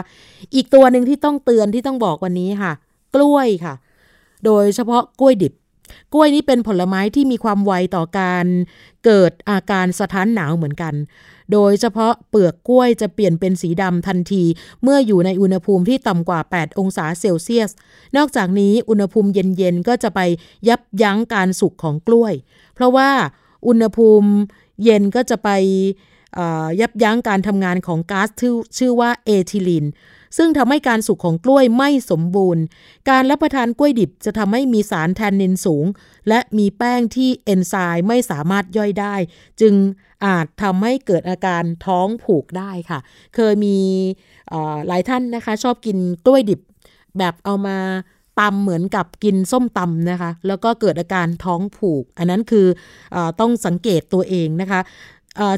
[0.54, 2.72] อีกตัวหนึ่งที่ต้องเตือนที่ต้องบอกวันนี้ค่ะ
[3.14, 3.74] กล้วยค่ะ
[4.44, 5.54] โดยเฉพาะกล้วยดิบ
[6.12, 8.46] กล้วยนี้เป็นผลไม้ที่มีความไวต่อการ
[9.04, 10.94] เกิดอาการสะท้านหนาวเหมือนกัน
[11.52, 14.44] โดยเฉพาะเปลือกกล้วยจะเปลี่ยนเป็นสีดำทันที
[14.82, 17.70] เมื่ออยู่ในอุณหภูมิที่ต่ำกว่า 8 องศาเซลเซียส
[18.16, 20.20] นอกจากนี้อุณหภูมิเย็นๆ ก็จะไป
[20.68, 22.34] ยับยั้งการสุกของกล้วย
[22.74, 23.10] เพราะว่า
[23.66, 24.30] อุณหภูมิ
[24.84, 25.48] เย็นก็จะไป
[26.80, 28.28] ยับยั้งการทำงานของก๊าซ
[28.78, 29.86] ชื่อว่าเอทิลีน
[30.36, 32.62] ซึ่งทำให้การสุกของกล้วยไม่สมบูรณ์
[33.10, 35.84] การรับประทานกล้วยดิบจะทำให้มีสารแทนนินสูง
[36.28, 39.14] และมีแป้งที่เอนไซม์ไม่สามารถย่อยได้
[39.60, 39.74] จึง
[40.24, 42.98] อาจทำให้เกิดอาการท้องผูกได้ค่ะ
[43.34, 43.78] เคยมี
[44.86, 46.60] หลายท่านนะคะ ชอบกินกล้วยดิบ
[47.18, 47.78] แบบเอามา
[48.40, 52.66] ตำเหมือนกับกินส้มตำนะคะ แล้วก็เกิดอาการท้องผูก อันนั้นคือ
[53.14, 54.80] อต้องสังเกตตัวเองนะคะ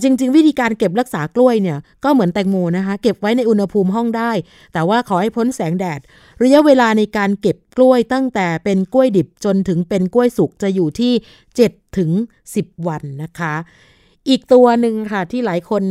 [0.02, 4.32] จริง ๆ วิธีการเก็บรักษากล้วยเนี่ยก็เหมือนแตงโมนะคะ เก็บไว้ในอุณหภูมิห้องได้
[4.72, 6.00] แต่ว่าขอให้พ้นแสงแดด
[6.42, 11.12] ระยะเวลาในการเก็บกล้วยตั้งแต่เป็นกล้วยดิบจนถึงเป็นกล้วยสุกจะอยู่ที่
[11.54, 12.10] 7ถึง
[12.48, 13.54] 10 วันนะคะ
[14.28, 15.82] อีกตัวหนึ่งค่ะที่หลายคน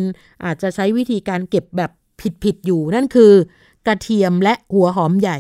[0.45, 1.91] อาจจะใช้วิธีการเก็บแบบ
[2.43, 3.31] ผิดๆอยู่นั่นคือ
[3.85, 5.37] กระเทียมและหัวหอมใหญ่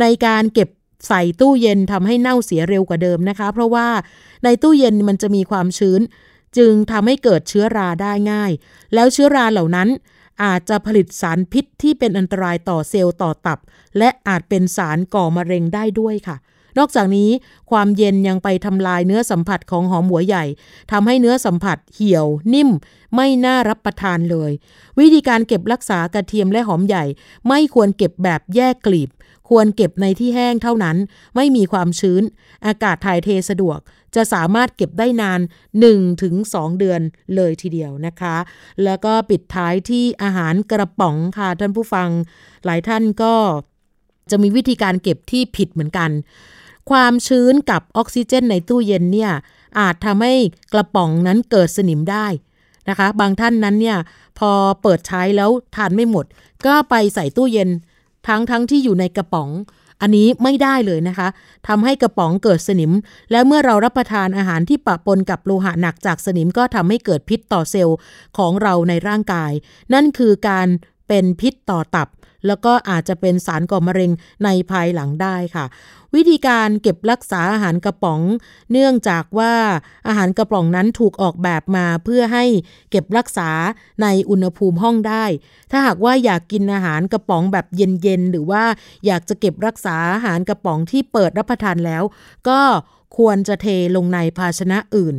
[0.00, 0.68] ในการเก็บ
[1.08, 3.86] ใส่ตู้เย็นทำให้เน่าเสียเร็วกว่าเดิมนะคะ เพราะว่า
[4.44, 6.00] ในตู้เย็นมันจะมีความชื้น
[6.56, 8.52] จึงทำให้เกิดเชื้อราได้ง่าย
[8.94, 9.88] แล้วเชื้อราเหล่านั้น
[10.44, 13.58] อาจจะผลิตสารพิษที่เป็นอันตรายต่อเซลล์ต่อตับ
[13.98, 16.36] และอาจเป็นสารก่อมะเร็งได้ด้วยค่ะ
[16.78, 17.30] นอกจากนี้
[17.70, 20.44] ความเย็นยังไปทำลายเนื้อสัมผัสของหอมหัวใหญ่
[20.92, 22.70] ทำให้เนื้อสัมผัสเหี่ยว นิ่ม
[23.14, 24.52] ไม่น่ารับประทานเลย
[24.98, 27.04] วิธีการเก็บรักษากระเทียมและหอมใหญ่
[27.48, 29.10] ไม่ควรเก็บแบบแยกกลีบ
[29.48, 30.96] ควรเก็บในที่แห้งเท่านั้น
[31.36, 32.22] ไม่มีความชื้น
[32.66, 33.78] อากาศถ่ายเทสะดวก
[34.14, 35.40] จะสามารถเก็บได้นาน
[36.10, 37.00] 1-2 เดือน
[37.34, 38.36] เลยทีเดียวนะคะ
[38.84, 42.08] แล้วก็ปิดท้ายที่อาหารกระป๋องค่ะท่านผู้ฟัง
[42.64, 43.34] หลายท่านก็
[44.30, 46.10] จะมีวิธีการเก็บที่ผิดเหมือนกัน
[46.90, 49.32] ความชื้นกับออกซิเจนในตู้เย็นเนี่ย
[49.78, 50.34] อาจทำให้
[50.72, 52.26] กระป๋องนั้นเกิดสนิมได้
[52.88, 53.98] นะคะ บางท่านนั้นเนี่ย
[54.38, 54.50] พอ
[54.82, 56.26] เปิดใช้แล้วทานไม่หมด
[56.66, 57.70] ก็ไปใส่ตู้เย็น
[58.26, 59.48] ทั้งทั้งที่อยู่ในกระป๋อง
[60.00, 61.28] อันนี้ไม่ได้เลยนะคะ
[61.68, 62.92] ทำให้กระป๋องเกิดสนิม
[63.30, 67.96] และเมื่อเรารับประทานอาหารที่ปะปนกับโลหะหนักจากสนิมก็ทำให้เกิดพิษต่อเซลล์
[68.38, 69.52] ของเราในร่างกาย
[69.94, 70.68] นั่นคือการ
[71.08, 72.08] เป็นพิษต่อตับ
[72.48, 74.10] แล้วก็อาจจะเป็นสารก่อมะเร็ง
[74.44, 75.64] ในภายหลังได้ค่ะ
[76.14, 78.20] วิธีการเก็บรักษาอาหารกระป๋อง
[78.72, 79.54] เนื่องจากว่า
[80.08, 82.44] อาหารกระป๋องนั้นถูกออกแบบมาเพื่อให้
[82.90, 83.50] เก็บรักษา
[84.02, 85.24] ในอุณหภูมิห้องได้
[85.70, 88.62] ถ้าหากว่าอยากกินอาหารกระป๋องแบบเย็นๆหรือว่า
[89.06, 92.02] อยากจะเก็บรักษาอาหารกระป๋องที่เปิดรับประทานแล้ว
[92.48, 92.60] ก็
[93.18, 95.16] ควรจะเทลงในภาชนะอื่น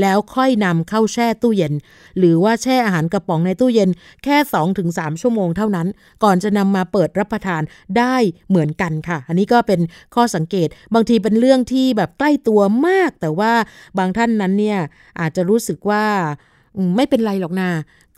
[0.00, 1.74] แล้วค่อยนำเข้าแช่ตู้เย็น
[2.18, 3.90] หรือว่าแช่อาหารกระป๋องในตู้เย็น
[4.24, 4.36] แค่
[4.78, 5.86] 2-3 ชั่วโมงเท่านั้น
[6.24, 7.62] ก่อนจะนำมาเปิดรับประทาน
[7.98, 8.16] ได้
[8.48, 9.80] เหมือนกันค่ะ อันนี้ก็เป็น
[10.14, 13.52] ข้อสังเกตบางทีเป็นเรื่องที่แบบใกล้ตัวมาก แต่ว่า
[13.98, 14.80] บางท่านนั้นเนี่ย
[15.20, 16.04] อาจจะรู้สึกว่า
[16.96, 17.68] ไม่เป็นไรหรอกนา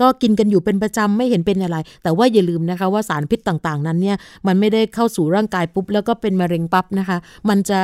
[0.01, 7.81] ก็กินกันอยู่เป็นประจำไม่เห็นเป็นอะไร แต่ว่าอย่าลืมนะคะว่าสารพิษต่างๆ นั้นเนี่ยมันไม่ได้เข้าสู่ร่างกายปุ๊บ แล้วก็เป็นมะเร็งปั๊บนะคะ มันจะ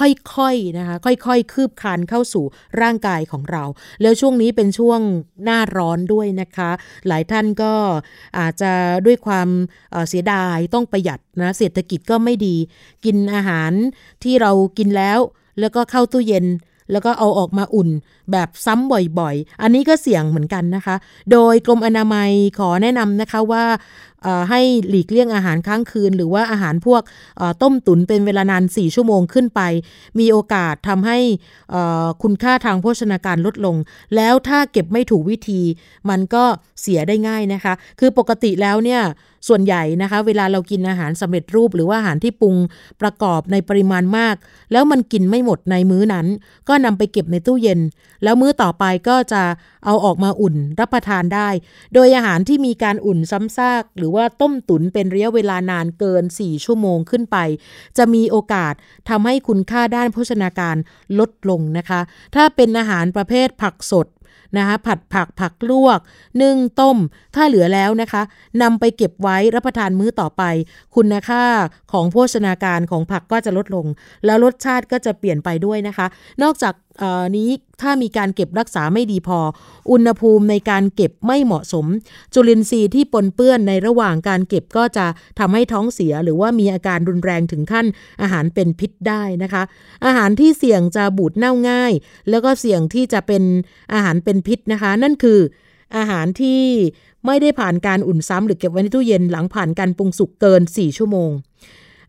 [0.00, 2.44] ค่อยๆนะคะ ค่อยๆ คืบคลานเข้าสู่
[2.82, 3.64] ร่างกายของเรา
[4.02, 5.00] แล้วช่วงนี้เป็นช่วง
[5.44, 6.70] หน้าร้อนด้วยนะคะ
[7.06, 7.72] หลายท่านก็
[8.38, 8.72] อาจจะ
[9.06, 9.48] ด้วยความ
[10.08, 12.56] เสียดายต้องประหยัดนะเศรษฐกิจก็ไม่ดี
[13.04, 13.72] กินอาหาร
[14.24, 15.18] ที่เรากินแล้ว
[15.60, 16.46] แล้วก็เข้าตู้เย็น
[16.92, 17.88] แล้วก็เอาออกมาอุ่น
[18.32, 20.96] แบบซ้ำบ่อยๆ อันนี้ก็เสี่ยงเหมือนกันนะคะ
[21.32, 23.64] โดยกรมอนามัยขอแนะนำนะคะว่า
[24.50, 27.02] ให้หลีกเลี่ยงอาหารค้างคืน หรือว่าอาหารพวก
[27.62, 29.60] ต้มตุ๋นเป็นเวลานาน 4 ชั่วโมงขึ้นไป
[30.18, 31.18] มีโอกาสทำให้
[32.22, 33.76] คุณค่าทางโภชนาการลดลง
[34.16, 35.62] แล้วถ้าเก็บไม่ถูกวิธี
[36.10, 36.44] มันก็
[36.80, 39.02] เสียได้ง่ายนะคะ คือปกติแล้วเนี่ย
[39.48, 42.56] ส่วนใหญ่นะคะ เวลาเรากินอาหารสำเร็จรูปหรือว่าอาหารที่ปรุง
[43.00, 44.36] ประกอบในปริมาณมาก
[44.72, 46.26] แล้วมันกินไม่หมดในมื้อนั้น
[46.68, 47.80] ก็นำไปเก็บในตู้เย็น
[48.22, 49.42] แล้วมื้อต่อไปก็จะ
[49.84, 51.48] เอาออกมาอุ่นรับประทานได้
[51.94, 57.36] โดยอาหารที่มีการอุ่นซ้ำซาก หรือว่าต้มตุ๋นเป็นระยะเวลานานเกิน 4 ชั่วโมงขึ้นไป
[57.98, 58.74] จะมีโอกาส
[59.08, 60.76] ทำให้คุณค่าด้านโภชนาการ
[61.18, 62.00] ลดลงนะคะ
[62.34, 64.06] ถ้าเป็นอาหารประเภทผักสด
[64.56, 66.00] นะคะผัดผักผักลวก
[66.42, 66.96] นึ่งต้ม
[67.34, 68.22] ถ้าเหลือแล้วนะคะ
[68.62, 70.42] นำไปเก็บไว้รับประทานมื้อต่อไป
[70.96, 71.44] คุณค่า
[71.92, 73.86] ของโภชนาการของผักก็จะลดลง
[74.24, 76.06] แล้วรสชาติก็จะเปลี่ยนไปด้วยนะคะ
[76.42, 76.74] นอกจาก
[77.36, 77.50] นี้
[77.82, 79.38] ถ้ามีการเก็บรักษาไม่ดีพอ
[79.90, 81.86] อุณหภูมิในการเก็บไม่เหมาะสม
[82.34, 85.06] จุลินทรีย์ที่ปนเปื้อนในระหว่างการเก็บก็จะ
[85.38, 87.86] ทำให้ท้องเสียหรือว่ามีอาการรุนแรงถึงขั้น
[88.22, 89.62] อาหารเป็นพิษได้นะคะ
[90.06, 91.92] อาหารที่เสี่ยงจะบูดเน่าง่าย
[92.30, 93.42] แล้วก็เสี่ยงที่จะเป็น
[93.92, 95.38] อาหารเป็นพิษนะคะ นั่นคือ
[95.96, 96.60] อาหารที่
[97.26, 101.30] ไม่ได้ผ่านการอุ่นซ้ำหรือเก็บไว้ในตู้เย็นหลังผ่านการปรุงสุกเกิน 4 ชั่วโมง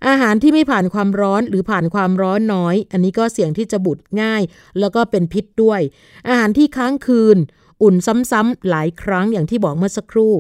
[0.07, 4.41] อาหารที่ไม่ผ่านความร้อนหรือผ่านความร้อนน้อย อันนี้ก็เสี่ยงที่จะบุดง่าย
[4.79, 5.81] แล้วก็เป็นพิษด้วย
[6.27, 7.37] อาหารที่ค้างคืน
[7.83, 7.95] อุ่น
[8.31, 10.33] ซ้ำๆหลายครั้งอย่างที่บอกเมื่อสักครู่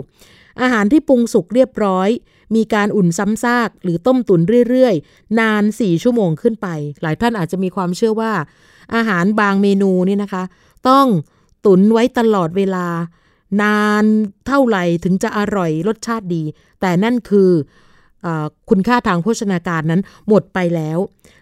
[0.61, 2.09] อาหารที่ปรุงสุกเรียบร้อย
[2.55, 6.67] มีการอุ่นซ้ำซากหรือต้มตุ๋นเรื่อยๆ นาน 4 ชั่วโมงขึ้นไป
[7.01, 8.33] หลายท่านอาจจะมีความเชื่อว่า
[8.95, 10.43] อาหารบางเมนูนี่นะคะ
[10.89, 11.07] ต้อง
[11.65, 12.87] ตุ๋นไว้ตลอดเวลา
[13.63, 14.05] นาน
[14.47, 16.43] เท่าไหร่ถึงจะอร่อยรสชาติดี
[16.81, 17.51] แต่นั่นคืออ
[18.69, 20.99] คุณค่าทางโภชนาการนั้นหมดไปแล้ว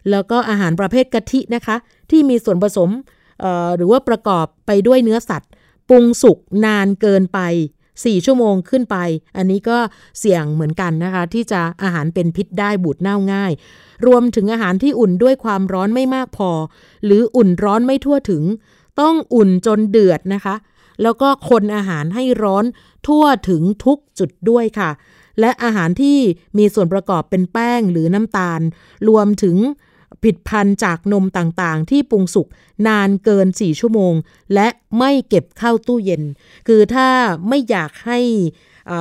[0.10, 1.76] แล้วก็อาหารประเภทกะทินะคะ
[2.12, 2.90] ที่มีส่วนผสม
[3.76, 5.52] หรือว่าประกอบไปด้วยเนื้อสัตว์
[5.90, 7.40] ปรุงสุกนานเกินไป
[7.88, 8.98] 4 ชั่วโมงขึ้นไป
[9.38, 9.78] อันนี้ก็
[10.20, 13.52] เสี่ยงเหมือนกันนะคะ ที่จะอาหารเป็นพิษได้บูดเน่าง่าย
[14.08, 16.52] รวมถึงอาหารที่อุ่นด้วยความร้อนไม่มากพอ
[17.06, 18.44] หรืออุ่นร้อนไม่ทั่วถึง
[19.00, 20.56] ต้องอุ่นจนเดือดนะคะ
[21.04, 22.66] แล้วก็คนอาหารให้ร้อน
[23.08, 24.90] ทั่วถึงทุกจุดด้วยค่ะ
[25.40, 26.20] และอาหารที่
[26.58, 28.62] มีส่วนประกอบเป็นแป้งหรือน้ำตาล
[29.10, 29.58] รวมถึง
[30.24, 32.48] ผิดพันจากนมต่างๆ ที่ปรุงสุก
[32.88, 34.14] นานเกิน 4 ชั่วโมง
[34.54, 36.24] และไม่เก็บเข้าตู้เย็น
[36.68, 37.08] คือถ้า
[37.48, 38.20] ไม่อยากให้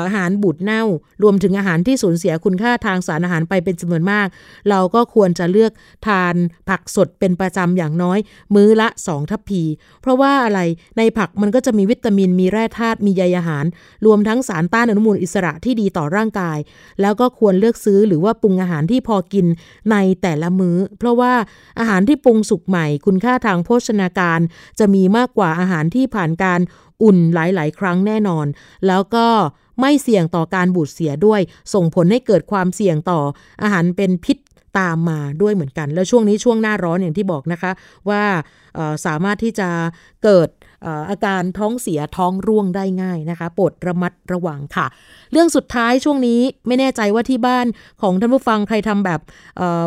[0.06, 0.82] อาหารบูดเน่า
[1.22, 4.26] รวมถึงอาหารที่สูญเสียคุณค่าทางสารอาหารไปเป็นจำนวนมาก
[4.70, 5.72] เราก็ควรจะเลือก
[6.06, 6.34] ทาน
[6.68, 8.18] ผักสดเป็นประจำอย่างน้อย
[8.54, 9.62] มื้อละ 2 ทัพพี
[10.00, 10.60] เพราะว่าอะไร
[10.98, 13.64] ในผักมันก็จะมีวิตามินมีแร่ธาตุมีใยอาหาร
[14.06, 16.58] รวมทั้งสารต้านอนุมูลอิสระที่ดีต่อร่างกาย
[17.00, 19.46] แล้วก็ควรเลือกซื้อหรือว่าปรุงอาหารที่พอกิน
[19.90, 21.32] ในแต่ละมื้อ เพราะว่า
[21.78, 24.40] อาหารที่ปรุงสุกใหม่ คุณค่าทางโภชนาการ
[24.78, 26.60] จะมีมากกว่าอาหารที่ผ่านการ
[27.02, 28.46] อุ่นหลาย ๆ ครั้งแน่นอน
[28.86, 29.26] แล้วก็
[29.80, 31.40] ไม่เสี่ยงต่อการบูดเสียด้วย
[31.74, 33.20] ส่งผลให้เกิดความเสี่ยงต่อ
[33.62, 34.38] อาหารเป็นพิษ
[34.78, 37.72] ตามมาด้วยเหมือนกัน แล้วช่วงนี้ช่วงหน้าร้อนอย่างที่บอกนะคะ
[38.08, 38.22] ว่า
[39.06, 39.68] สามารถที่จะ
[40.24, 40.48] เกิด
[41.10, 44.86] อาการท้องเสียท้องร่วงได้ง่ายนะคะโปรดระมัดระวังค่ะ
[45.32, 47.66] เรื่องสุดท้ายช่วงนี้ไม่แน่ใจว่าที่บ้าน
[48.02, 49.20] ของท่านผู้ฟังใครทำแบบ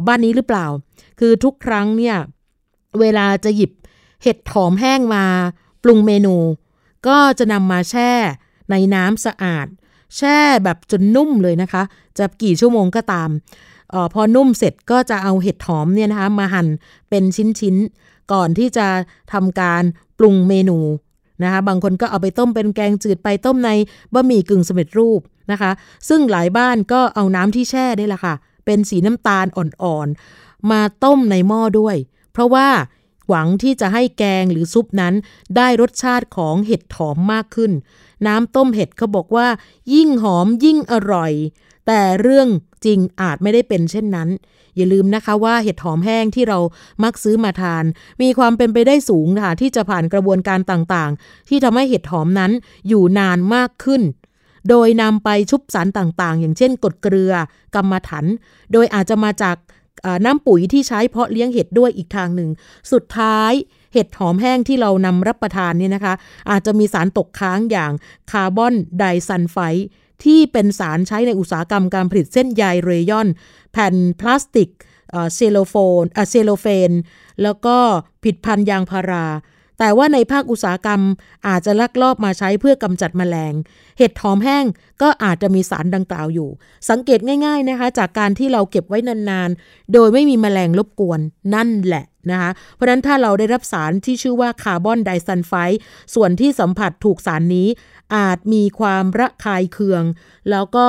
[0.08, 0.66] บ้านนี้หรือเปล่า
[1.20, 2.18] คือทุกครั้งเนี่ย
[3.00, 3.72] เวลาจะหยิบ
[4.24, 5.26] เห็ดหอมแห้งมา
[5.84, 6.36] ปรุงเมนู
[7.08, 8.12] ก็จะนำมาแช่
[8.72, 9.68] ในน้ำสะอาด
[10.18, 11.84] แช่แบบจนนุ่มเลยนะคะ
[12.18, 13.30] จะกี่ชั่วโมงก็ตาม
[13.94, 16.68] ออพอนุ่มเสร็จก็จะเอาเห็ดหอมเนี่ยนะคะมาหั่น
[17.10, 17.24] เป็น
[17.60, 18.88] ชิ้นๆ ก่อนที่จะ
[19.34, 19.84] ทำการ
[20.20, 20.80] ปรุงเมนู
[21.44, 23.70] นะคะบางคนก็เอาไปต้มเป็นแกงจืดไปต้มใน
[24.14, 25.22] บะหมี่กึ่งสำเร็จรูป
[25.52, 25.72] นะคะ
[26.10, 28.34] ซึ่งหลายบ้านก็เอาน้ำที่แช่ได้ละค่ะ
[28.66, 31.96] เป็นสีน้ำตาลอ่อนๆ มาต้มในหม้อด้วย
[32.40, 32.70] ราะว่า
[33.30, 35.14] หวังที่จะให้แกงหรือซุปนั้น
[35.58, 37.72] ได้รสชาติของเห็ดหอมมากขึ้น
[38.28, 39.48] น้ำต้มเห็ดเขาบอกว่า
[39.94, 41.34] ยิ่งหอมยิ่งอร่อย
[41.88, 42.48] แต่เรื่อง
[42.86, 44.30] จริงอาจไม่ได้เป็นเช่นนั้น
[44.76, 46.60] อย่าลืมนะคะว่าเห็ดหอมแห้งที่เรา
[47.04, 47.84] มักซื้อมาทาน
[48.22, 52.52] มีความเป็นไปได้สูงค่ะที่จะผ่านกระบวนการต่างๆ ที่ทำให้เห็ดหอมนั้น
[52.88, 54.02] อยู่นานมากขึ้น
[54.70, 57.34] โดยนำไปชุบสารต่างๆ อย่างเช่นกดเกลือ
[57.76, 58.26] กรรมถัน
[58.72, 59.56] โดยอาจจะมาจาก
[60.26, 62.50] น้ำปุ๋ยที่ใช้เพาะเลี้ยงเห็ดด้วยอีกทางหนึ่ง
[62.92, 63.54] สุดท้าย
[63.94, 66.14] เห็ดหอมแห้งที่เรานำรับประทานเนี่ยนะคะ
[66.50, 67.92] อาจจะมีสารตกค้างอย่าง
[68.32, 69.88] คาร์บอนไดซัลไฟด์
[70.24, 73.28] ที่เป็นสารใช้ในอุตสาหกรรมการผลิตเส้นใยเรยอน
[73.72, 74.70] แผ่นพลาสติก
[75.36, 76.92] เซโลโฟนเซโลเฟน
[77.44, 77.78] แล้วก็
[78.24, 79.26] ผลิตภัณฑ์ยางพารา
[79.80, 81.02] แต่ว่าในภาคอุตสาหกรรม
[81.48, 83.54] อาจจะลักลอบมาใช้เพื่อกำจัดแมลง
[83.98, 84.66] เห็ดหอมแห้ง
[85.02, 86.50] ก็อาจจะมีสารดังกล่าวอยู่
[86.90, 91.20] สังเกตง่ายๆนะคะ จากการที่เราเก็บไว้นานๆ โดยไม่มีแมลงรบกวน
[91.56, 95.80] นั่นแหละนะคะ เพราะนั้นถ้าเราได้รับสารที่ชื่อว่าคาร์บอนไดซัลไฟด์
[96.16, 97.68] ส่วนที่สัมผัสถูกสารนี้
[98.16, 100.04] อาจมีความระคายเคือง
[100.50, 100.88] แล้วก็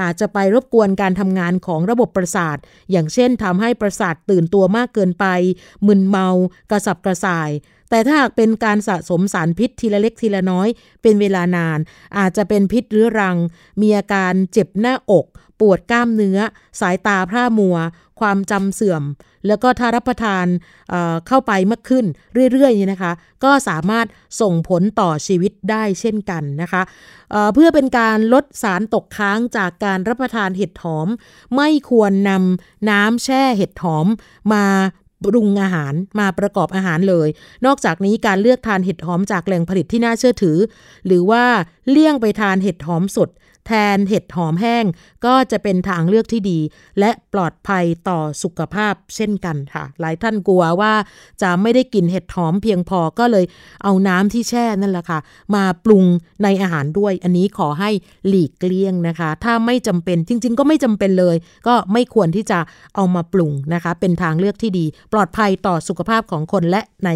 [0.00, 2.56] อาจจะไปรบกวนการทำงานของระบบประสาท
[2.90, 5.26] อย่างเช่นทำให้ประสาทตื่นตัวมากเกินไป
[5.86, 6.28] มึนเมา
[6.70, 7.50] กระสับกระส่าย
[7.90, 10.68] แต่ถ้าหากเป็นการสะสมสารพิษทีละเล็กทีละน้อย
[11.02, 11.78] เป็นเวลานาน
[12.18, 13.36] อาจจะเป็นพิษเรื้อรัง
[13.80, 15.26] มีอาการเจ็บหน้าอก
[15.60, 16.38] ปวดกล้ามเนื้อ
[16.80, 17.76] สายตาพร่ามัว
[18.20, 19.02] ความจำเสื่อม
[19.46, 20.46] แล้วก็ถ้ารับประทาน
[20.90, 22.04] เเข้าไปมากขึ้น
[22.52, 23.12] เรื่อยๆนี่นะคะ
[23.44, 24.06] ก็สามารถ
[24.40, 26.82] ส่งผลต่อชีวิตได้เช่นกันนะคะ
[27.30, 31.08] เเพื่อเป็นการลดสารตกค้างจากการรับประทานเห็ดหอม
[31.56, 34.06] ไม่ควรนำน้ำแช่เห็ดหอม
[34.52, 34.66] มา
[35.24, 37.28] ปรุงอาหารมาประกอบอาหารเลย
[37.66, 40.58] นอกจากนี้การเลือกทานเห็ดหอมจากแหล่งผลิตที่น่าเชื่อถือ
[41.06, 41.44] หรือว่า
[41.90, 43.28] เลี่ยงไปทานเห็ดหอมสด
[43.66, 44.84] แทนเห็ดหอมแห้ง
[45.26, 46.58] ก็จะเป็นทางเลือกที่ดี
[46.98, 50.92] และปลอดภัยต่อสุขภาพเช่นกันค่ะ หลายท่านกลัวว่า
[51.42, 53.44] จะไม่ได้กินเห็ดหอมเพียงพอก็เลย
[53.84, 55.18] เอาน้ำที่แช่นั่นแหละค่ะ
[55.54, 56.04] มาปรุง
[56.42, 57.90] ในอาหารด้วย อันนี้ขอให้
[58.28, 61.36] หลีกเลี่ยงนะคะ ถ้าไม่จำเป็นจริง ๆ ก็ไม่จำเป็นเลย
[61.68, 62.58] ก็ไม่ควรที่จะ
[62.94, 67.10] เอามาปรุงนะคะ เป็นทางเลือกที่ดี ปลอดภัยต่อสุขภาพของคนและใน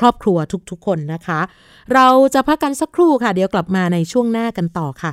[0.00, 0.38] ครอบครัว
[0.70, 1.40] ทุกๆคนนะคะ
[1.94, 5.12] เราจะพักกันสักครู่ค่ะ เดี๋ยวกลับมาในช่วงหน้ากันต่อค่ะ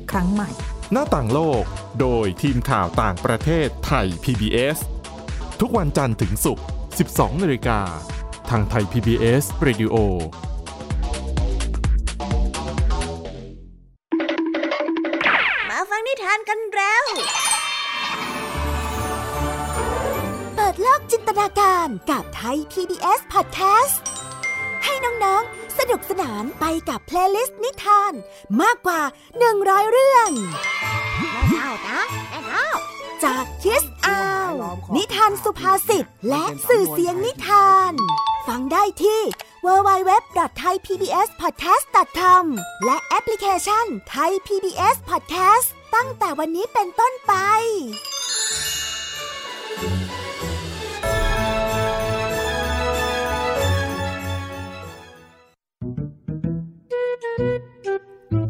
[0.11, 0.49] ครั้งใหม่
[0.91, 1.63] หน้าต่างโลก
[1.99, 4.77] โดยทีมข่าวต่างประเทศไทย PBS
[5.59, 6.65] ทุกวันจันทร์ถึงศุกร์
[7.03, 7.79] 12นาฬิกา
[8.49, 9.95] ทางไทย PBS Radio
[15.69, 17.05] มาฟังนิทานกันแล้ว
[20.55, 23.95] เปิดโลกจินตนาการกับไทย PBS Podcast
[24.83, 28.13] ให้น้อง ๆ สนุกสนานไปกับเพลย์ลิสต์นิทาน
[28.61, 29.01] มากกว่า
[29.47, 30.29] 100 เรื่อง
[31.19, 32.69] แม่เล่านะแม่เล่า
[33.23, 34.51] จาก Kids Hour
[34.95, 37.93] นิทานสุภาษิตและสื่อเสียงนิทาน
[38.47, 39.21] ฟังได้ที่
[39.65, 42.43] www.thaipbspodcast.com
[42.85, 47.33] และแอปพลิเคชัน Thai PBS Podcast ตั้งแต่วันนี้เป็นต้นไป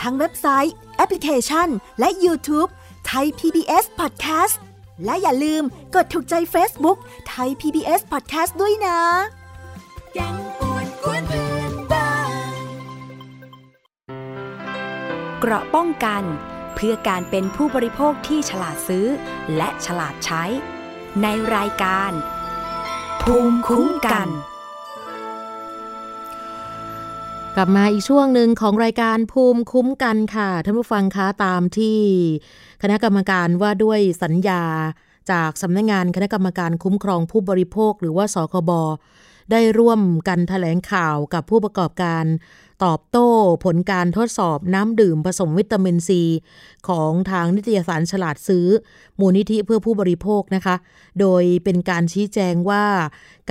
[0.00, 1.68] ทั้งเว็บไซต์ แอปพลิเคชัน
[2.00, 2.70] และ YouTube
[3.06, 4.56] ไทย PBS Podcast
[5.04, 5.62] และอย่าลืม
[5.94, 8.98] กดถูกใจ Facebook ไทย PBS Podcast ด้วยนะ
[10.14, 12.12] แกงปวนกวนเพื่อนบ้า
[12.60, 12.64] น
[15.40, 16.22] เกราะป้องกัน
[16.74, 19.06] เพื่อการเป็นผู้บริโภคที่ฉลาดซื้อ
[19.56, 20.44] และฉลาดใช้
[21.22, 21.26] ใน
[21.56, 22.12] รายการ
[23.22, 24.51] ภูมิคุ้มกันก
[27.56, 31.98] กลับมาอีกช่วงหนึ่งของรายการภูมิคุ้มกันค่ะท่านผู้ฟังคะตามที่
[32.82, 34.62] คณะกรรมการว่าด้วยสัญญา
[35.30, 38.70] จากสำนักงงานคณะกรรมการคุ้มครองผู้บริโภค หรือว่าสคบ
[39.50, 42.24] ได้ร่วมกันถแถลงข่าวกับผู้ประกอบการ
[42.84, 43.30] ตอบโต้
[43.64, 46.22] ผลการทดสอบน้ำดื่มผสมวิตามินซี
[46.88, 48.66] ของทางนิตยสารฉลาดซื้อ
[49.20, 50.76] มูลนิธิเพื่อผู้บริโภคนะคะ
[51.20, 52.84] โดยเป็นการชี้แจงว่า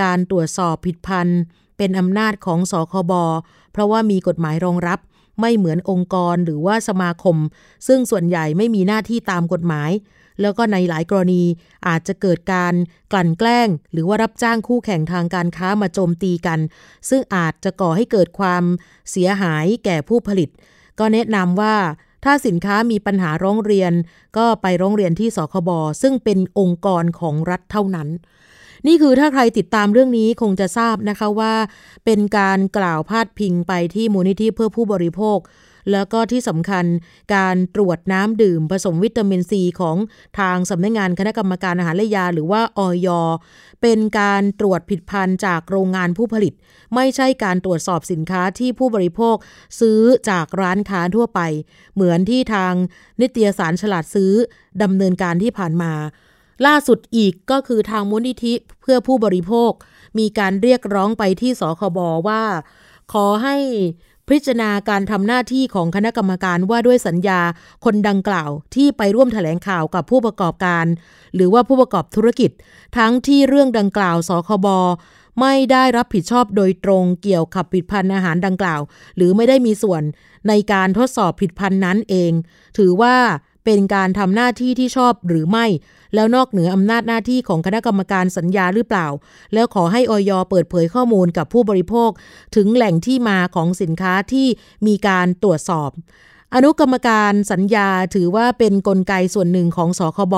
[0.02, 1.42] การตรวจสอบผิดพันธุ์
[1.78, 3.14] เป็นอำนาจของสคบ
[3.72, 5.00] เพราะว่ามีกฎหมายรองรับ
[5.42, 7.38] ไม่เหมือนองค์กรหรือว่าสมาคม
[7.88, 9.92] ซึ่งส่วนใหญ่ไม่มีหน้าที่ตามกฎหมาย
[10.42, 11.44] แล้วก็ในหลายกรณี
[11.88, 12.74] อาจจะเกิดการ
[13.12, 16.60] กลั่นแกล้ง หรือว่ารับจ้างคู่แข่งทางการค้ามาโจมตีกัน
[17.10, 18.64] ซึ่งอาจจะก่อให้เกิดความ
[19.12, 20.50] เสียหายแก่ผู้ผลิต
[21.00, 21.76] ก็แนะนำว่า
[22.26, 23.94] ถ้าสินค้ามีปัญหาร้องเรียน
[24.38, 25.70] ก็ไปร้องเรียนที่สคบ
[26.02, 28.10] ซึ่งเป็นองค์กรของรัฐเท่านั้น
[28.88, 31.54] นี่คือถ้าใครติดตามเรื่องนี้คงจะทราบนะคะว่า
[32.06, 35.40] เป็นการกล่าวพาดพิงไปที่มูลนิธิเพื่อผู้บริโภค
[35.92, 36.86] แล้วก็ที่สำคัญ
[37.36, 39.98] การตรวจน้ำดื่มผสมวิตามินซีของ
[40.40, 43.08] ทางสำนักงงานคณะกรรมการอาหารและยา หรือว่าออย
[43.82, 46.54] เป็นการตรวจผิดพันธ์จากโรงงานผู้ผลิต
[46.96, 49.36] ไม่ใช่การตรวจสอบสินค้าที่ผู้บริโภค
[49.80, 51.42] ซื้อจากร้านค้าทั่วไป
[51.96, 52.74] เหมือนที่ทาง
[53.22, 54.34] นิตยสารฉลาดซื้อ
[54.84, 55.94] ดำเนินการที่ผ่านมา
[56.66, 59.72] ล่าสุดอีกก็คือทางมูลนิธิเพื่อผู้บริโภค
[60.20, 62.44] มีการเรียกร้องไปที่สคบว่า
[63.14, 63.58] ขอให้
[64.30, 67.42] พิจารณาการทำหน้าที่ของคณะกรรมการว่าด้วยสัญญา
[67.86, 70.86] คนดังกล่าวที่ไปร่วมถแถลงข่าวกับผู้ประกอบการ
[71.36, 72.52] หรือว่าผู้ประกอบธุรกิจ
[72.98, 74.68] ทั้งที่เรื่องดังกล่าวสคบ
[75.42, 78.82] ไม่ได้รับผิดชอบโดยตรงเกี่ยวกับผลิตภัณฑ์อาหารดังกล่าว
[79.16, 80.02] หรือไม่ได้มีส่วน
[80.48, 82.32] ในการทดสอบผลิตภัณฑ์นั้นเอง
[82.78, 83.16] ถือว่า
[83.66, 85.66] เป็นการทำหน้าที่ที่ชอบหรือไม่
[86.16, 89.08] แล้วนอกเหนืออำนาจหน้าที่ของคณะกรรมการสัญญาหรือเปล่า
[89.54, 92.10] แล้วขอให้ออยเปิดเผยข้อมูลกับผู้บริโภค
[92.56, 94.48] ถึงแหล่งที่มาของสินค้าที่
[94.88, 95.90] มีการตรวจสอบ
[96.56, 100.36] อนุกรรมการสัญญาถือว่าเป็นนกลไกส่วนหนึ่งของสคบ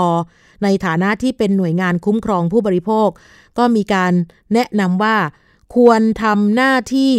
[0.64, 3.10] ในฐานะที่เป็นหน่วยงานคุ้มครองผู้บริโภค
[3.58, 4.14] ก็มีการ
[4.54, 5.18] แนะนำว่า
[5.76, 7.14] ควรทำหน้าที่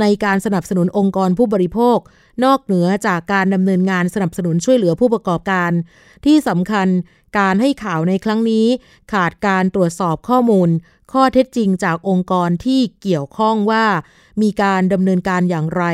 [0.00, 1.98] ในการสนับสนุนองค์กรผู้บริโภค
[2.44, 5.70] นอกเหนือจากการดำเนินงานสนับสนุนช่วยเหลือผู้ประกอบการ
[6.24, 6.88] ที่สำคัญ
[7.38, 8.66] การให้ข่าวในครั้งนี้
[9.12, 10.68] ขาดการตรวจสอบข้อมูล
[11.12, 13.84] ข้อเท็จจริงจากองค์กรที่เกี่ยวข้องว่า
[14.42, 15.84] มีการดำเนินการอย่างไร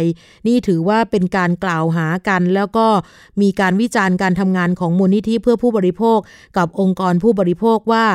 [0.47, 2.87] นี่ถือว่าเป็นการกล่าวหากัน แล้วก็
[3.43, 6.19] มีการวิจารณ์การทำงานของมูลนิธิเพื่อผู้บริโภค
[6.57, 8.07] กับองค์กรผู้บริโภคว่า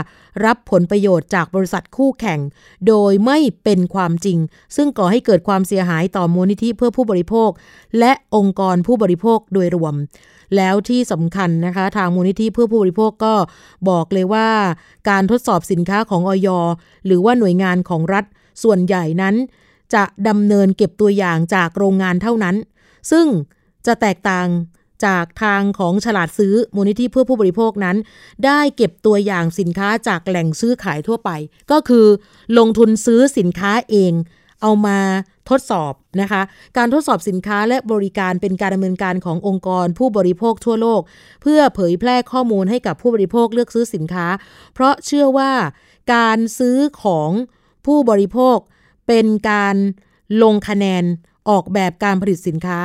[0.46, 2.40] รับผลประโยชน์จากบริษัทคู่แข่ง
[2.88, 4.38] โดยไม่เป็นความจริง
[4.76, 7.50] ซึ่งก่อให้เกิดความเสียหายต่อมูลนิธิเพื่อผู้บริโภค
[8.00, 9.96] และองค์กรผู้บริโภคโดยรวม
[10.58, 13.36] แล้วที่สำคัญนะคะ ทางมูลนิธิเพื่อผู้บริโภคก็
[13.90, 14.50] บอกเลยว่า
[15.10, 16.50] การทดสอบสินค้าของออย
[17.06, 18.26] หรือว่าหน่วยงานของรัฐ
[18.64, 19.36] ส่วนใหญ่นั้น
[19.94, 22.56] จะดำเนินเก็บตัวอย่างจากโรงงานเท่านั้น
[23.12, 23.26] ซึ่ง
[23.86, 24.48] จะแตกต่าง
[25.06, 27.98] จากทางของฉลาดซื้อมูลนิธิเพื่อผู้บริโภคนั้น
[28.46, 31.30] ได้เก็บตัวอย่างสินค้าจากแหล่งซื้อขายทั่วไป
[31.72, 32.06] ก็คือ
[32.58, 34.14] ลงทุนซื้อสินค้าเอง
[34.62, 35.00] เอามา
[35.50, 36.42] ทดสอบนะคะ
[36.78, 41.02] การทดสอบสินค้าและบริการเป็นการดำเนินการขององค์กรผู้บริโภคทั่วโลก
[41.42, 44.28] เพื่อเผยแพร่ข้อมูลให้กับผู้บริโภคเลือกซื้อสินค้า
[44.74, 45.52] เพราะเชื่อว่า
[46.14, 47.30] การซื้อของ
[47.86, 48.58] ผู้บริโภค
[49.08, 49.76] เป็นการ
[50.44, 51.04] ลงคะแนน
[51.50, 52.80] ออกแบบการผลิตสินค้า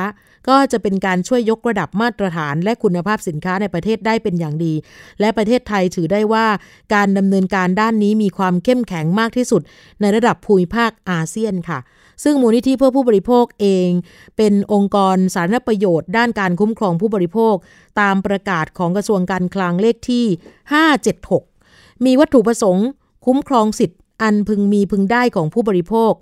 [0.49, 4.73] ก็จะเป็นการช่วยยกระดับมาตรฐาน และคุณภาพสินค้าในประเทศได้เป็นอย่างดี
[5.19, 6.45] และประเทศไทยถือได้ว่า
[6.93, 9.61] การดำเนินการด้านนี้มีความเข้มแข็งมากที่สุด
[10.01, 11.79] ในระดับภูมิภาคอาเซียนค่ะ
[12.23, 13.89] ซึ่งมูลนิธิเพื่อผู้บริโภคเอง
[14.37, 17.55] เป็นองค์กรสาธารณประโยชน์ ด้านการคุ้มครองผู้บริโภค
[18.01, 20.25] ตามประกาศของกระทรวงการคลังเลขที่
[21.15, 22.87] 576 มีวัตถุประสงค์
[23.25, 26.13] คุ้มครองสิทธิ อันพึงมีพึงได้ของผู้บริโภค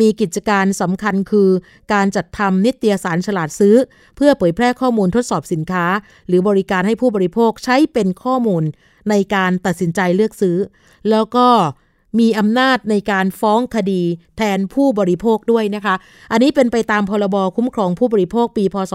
[0.00, 1.48] มีกิจการสำคัญคือ
[1.92, 3.76] การจัดทำนิตยสารฉลาดซื้อ
[4.16, 5.86] เพื่อเผยแพร่ข้อมูลทดสอบสินค้า
[6.28, 8.62] หรือบริการให้ผู้บริโภคใช้เป็นข้อมูล
[9.10, 10.56] ในการตัดสินใจเลือกซื้อ
[11.10, 11.48] แล้วก็
[12.20, 14.02] มีอำนาจในการฟ้องคดี
[14.36, 15.94] แทนผู้บริโภคด้วยนะคะ
[16.32, 18.92] อันนี้เป็นไปตามพรบคุ้มครองผู้บริโภคปี พศ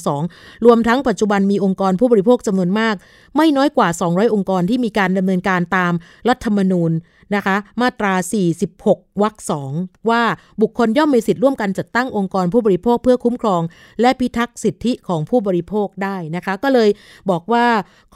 [0.00, 2.94] 2522 รวมทั้งปัจจุบันมีองค์กรผู้บริโภคจำนวนมาก
[3.36, 5.92] ไม่น้อยกว่า 200 องค์กรที่มีการดำเนินการตาม
[6.28, 6.90] รัฐธรรมนูญ
[7.34, 8.14] นะคะ มาตรา
[8.68, 9.72] 46 วรรคสอง
[10.10, 10.22] ว่า
[10.60, 13.62] บุคคลย่อมมีสิทธิ์ร่วมกันจัดตั้งองค์กรผู้บริโภคเพื่อคุ้มครอง
[14.00, 16.90] และพิทักษ์สิทธิของผู้บริโภคได้นะคะ ก็เลย
[17.30, 17.66] บอกว่า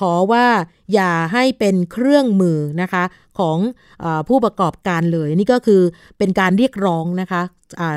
[0.01, 0.47] ขอว่า
[0.93, 3.05] อย่าให้เป็นเครื่องมือนะคะ
[3.39, 3.59] ของ
[4.05, 5.83] อผู้ประกอบการเลย นี่ก็คือ
[6.19, 7.43] เป็นการเรียกร้องนะคะ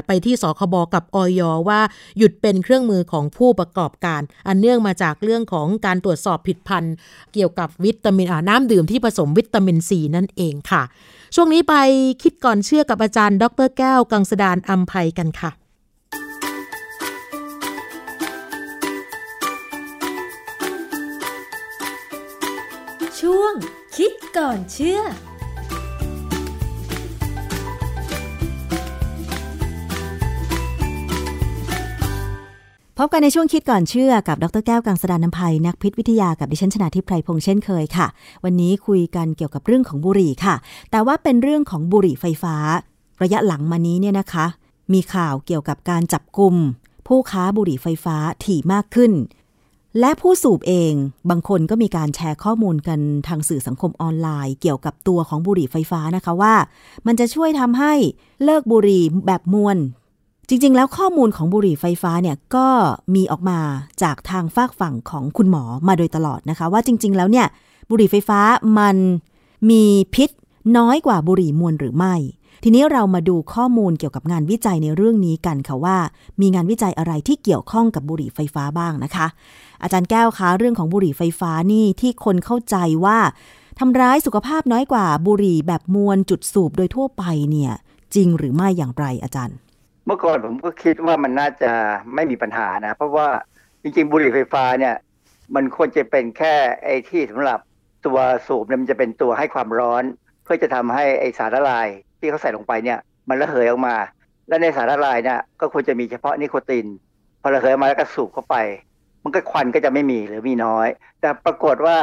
[0.07, 1.82] ไปที่สคบกับออยว่า
[2.17, 6.95] หยุดเป็นเครื่องมือของผู้ประกอบการ อันเนื่องมาจากเรื่องของการตรวจสอบผิดพันธุ์
[7.34, 10.84] เกี่ยวกับวิตามินน้ำดื่มที่ผสมวิตามินซีนั่นเองค่ะ
[11.36, 11.76] ช่วงนี้ไป
[12.24, 15.51] คิดก่อนเชื่อกับอาจารย์ ดรแก้ว กังสดานอัมภัยกันค่ะ
[23.19, 23.53] ช่วง
[23.95, 25.01] คิดก่อนเชื่อ
[33.06, 38.08] บกันในช่วงคิดก่อนเชื่อกับดรแก้วกังสดานนภัยนักพิษวิทยากับดิฉันชนาทิพไพรพงษ์เช่นเคยค่ะ
[38.43, 40.56] วันนี้คุยกันเกี่ยวกับเรื่องของบุหรี่ค่ะ
[40.91, 42.56] แต่ว่าเป็นเรื่องของบุหรี่ไฟฟ้า
[43.22, 44.45] ระยะหลังมานี้เนี่ยนะคะ
[44.93, 46.56] มีข่าวเกี่ยวกับการจับกลุ่ม
[47.08, 49.12] ผู้ค้าบุหรี่ไฟฟ้าถี่มากขึ้น
[49.99, 50.93] และผู้สูบเอง
[51.30, 56.56] บางคนก็มีการแชร์ข้อมูลกันทางสื่อสังคมออนไลน์ เกี่ยวกับตัวของบุหรี่ไฟฟ้านะคะว่า
[57.08, 57.93] มันจะช่วยทำให้
[58.43, 59.78] เลิกบุหรี่แบบมวล
[60.49, 62.67] จริง ๆ แล้วข้อมูลของบุหรี่ไฟฟ้าเนี่ยก็
[63.15, 63.59] มีออกมา
[64.03, 67.47] จากทางฝากฝั่งของคุณหมอมาโดยตลอดนะคะ ว่าจริง ๆ แล้วเนี่ย
[67.89, 68.39] บุหรี่ไฟฟ้า
[68.79, 68.97] มัน
[69.69, 69.83] มี
[70.15, 70.29] พิษ
[70.77, 72.15] น้อยกว่าบุหรี่มวลหรือไม่
[72.63, 75.97] ทีนี้เรามาดูข้อมูลเกี่ยวกับงานวิจัยในเรื่องนี้กันค่ะว่า
[76.41, 79.27] มีงานวิจัยอะไรที่เกี่ยวข้องกับบุหรี่ไฟฟ้าบ้างนะคะ
[79.83, 82.75] อาจารย์แก้วคะเรื่องของบุหรี่ไฟฟ้านี่ที่คนเข้าใจ
[83.05, 83.17] ว่า
[83.79, 87.73] ทำร้ายสุขภาพน้อยกว่าบุหรี่แบบมวลจุดสูบโดยทั่วไปเนี่ย
[88.15, 89.57] จริงหรือไม่อย่างไรอาจารย์
[90.06, 91.72] เมื่อก่อนผมก็คิดว่ามันน่าจะ
[92.16, 93.28] ไม่มีปัญหานะ เพราะว่า
[93.82, 94.95] จริงๆ บุหรี่ไฟฟ้าเนี่ย
[95.56, 97.60] มันควรจะเป็นแค่ไอ้ที่สำหรับ
[98.06, 100.04] ตัวสูบเนี่ยมันจะเป็นตัวให้ความร้อน
[100.43, 101.88] เพื่อจะทำให้ไอสารละลาย
[102.20, 102.99] ที่เขาใส่ลงไปเนี่ย
[103.30, 103.95] มันระเหยออกมา
[104.47, 106.86] และในสารละลายเนี่ยก็ควรจะมีเฉพาะนิโคติน
[107.41, 108.56] พอระเหยออกมาแล้วก็สูบเข้าไป
[109.24, 110.88] มันก็ควันก็จะไม่มีหรือมีน้อย
[111.22, 111.97] แต่ปรากฏว่า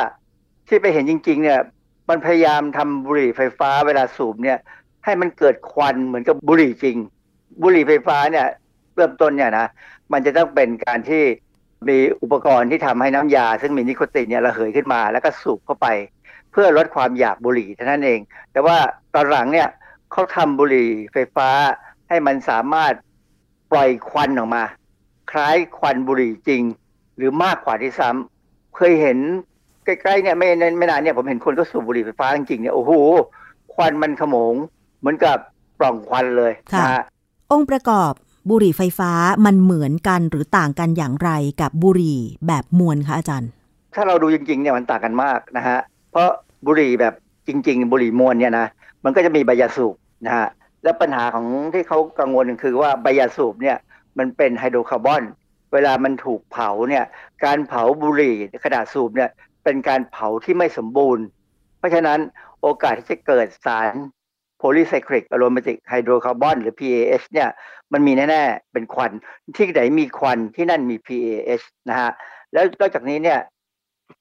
[0.68, 1.60] ที่ไปเห็นจริง ๆ เนี่ย
[2.08, 4.58] มันพยายามทำบุหรี่ไฟฟ้าเวลาสูบเนี่ย
[5.04, 6.96] ให้มันเกิดควันเหมือนกับบุหรี่จริง
[7.62, 8.46] บุหรี่ไฟฟ้าเนี่ย
[8.96, 9.66] เริ่มต้นเนี่ยนะ
[10.12, 11.22] มันจะต้องเป็นการที่
[11.88, 15.86] มีอุปกรณ์ที่ทำให้น้ำยา ซึ่งมีนิโคตินเนี่ยระเหยขึ้นมา แล้วก็สูบเข้าไป
[16.52, 18.20] เพื่อลดความอยากบุหรี่เท่านั้นเอง
[18.52, 18.76] แต่ว่า
[19.14, 19.68] ตอนหลังเนี่ย
[20.12, 21.48] เขาทำบุหรี่ไฟฟ้า
[22.08, 22.94] ให้มันสามารถ
[23.72, 24.64] ปล่อยควันออกมา
[25.30, 26.62] คล้ายควันบุหรี่จริง
[27.16, 29.18] หรือมากกว่าด้วยซ้ำเคยเห็น
[29.84, 30.48] ใกล้ๆเนี่ยไม่
[30.78, 32.92] ไม่นานเนี่ยผมเห็นคนก็สูบบุหรี่ไฟฟ้าจริงๆเนี่ยโอ้โห
[33.74, 34.54] ควันมันขโมง
[35.00, 35.36] เหมือนกับ
[35.78, 37.02] ปล่องควันเลยนะฮะ
[37.52, 38.12] องค์ประกอบ
[38.50, 39.12] บุหรี่ไฟฟ้า
[39.44, 41.30] มันเหมือนกันหรือต่างกันอย่างไร
[41.60, 43.50] กับบุหรี่แบบมวนคะอาจารย์
[43.94, 45.78] ถ้าเราดูจริงๆเนี่ยมันต่างกันมากนะฮะ
[46.10, 46.28] เพราะ
[46.66, 47.14] บุหรี่แบบ
[47.48, 48.66] จริง ๆ บุหรี่มวนเนี่ยนะ
[49.04, 49.94] มันก็จะมีใบยาสูบ
[50.26, 50.48] นะฮะ
[50.82, 53.76] แล้วปัญหาของที่เขากังวลคือว่าใบยาสูบเนี่ย
[54.18, 55.22] มันเป็นไฮโดรคาร์บอน
[55.72, 57.04] เวลามันถูกเผาเนี่ย
[57.44, 59.30] การเผาบุหรี่ขณะสูบเนี่ย
[59.64, 61.24] เป็นการเผาที่ไม่สมบูรณ์
[61.78, 62.18] เพราะฉะนั้น
[62.62, 63.94] โอกาสที่จะเกิดสาร
[64.60, 67.48] polycyclic aromatic hydrocarbon หรือ PAH เนี่ย
[67.92, 69.12] มันมีแน่ ๆ เป็นควัน
[69.56, 72.10] ที่ไหนมีควันที่นั่นมี PAH นะฮะ
[72.52, 73.38] แล้วนอกจากนี้เนี่ย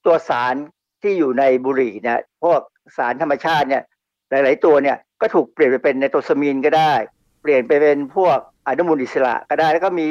[0.05, 0.55] ตัวสาร
[1.01, 2.61] ที่อยู่ในบุหรี่เนี่ยพวก
[2.97, 3.83] สารธรรมชาติเนี่ย
[4.29, 6.93] หลาย ๆ ตัวเนี่ยก็ถูกเปลี่ยนไปเป็นไนโตซามีนก็ได้
[7.41, 8.37] เปลี่ยนไปเป็นพวก
[8.67, 10.07] อนุมูลอิสระก็ได้แล้วก็มี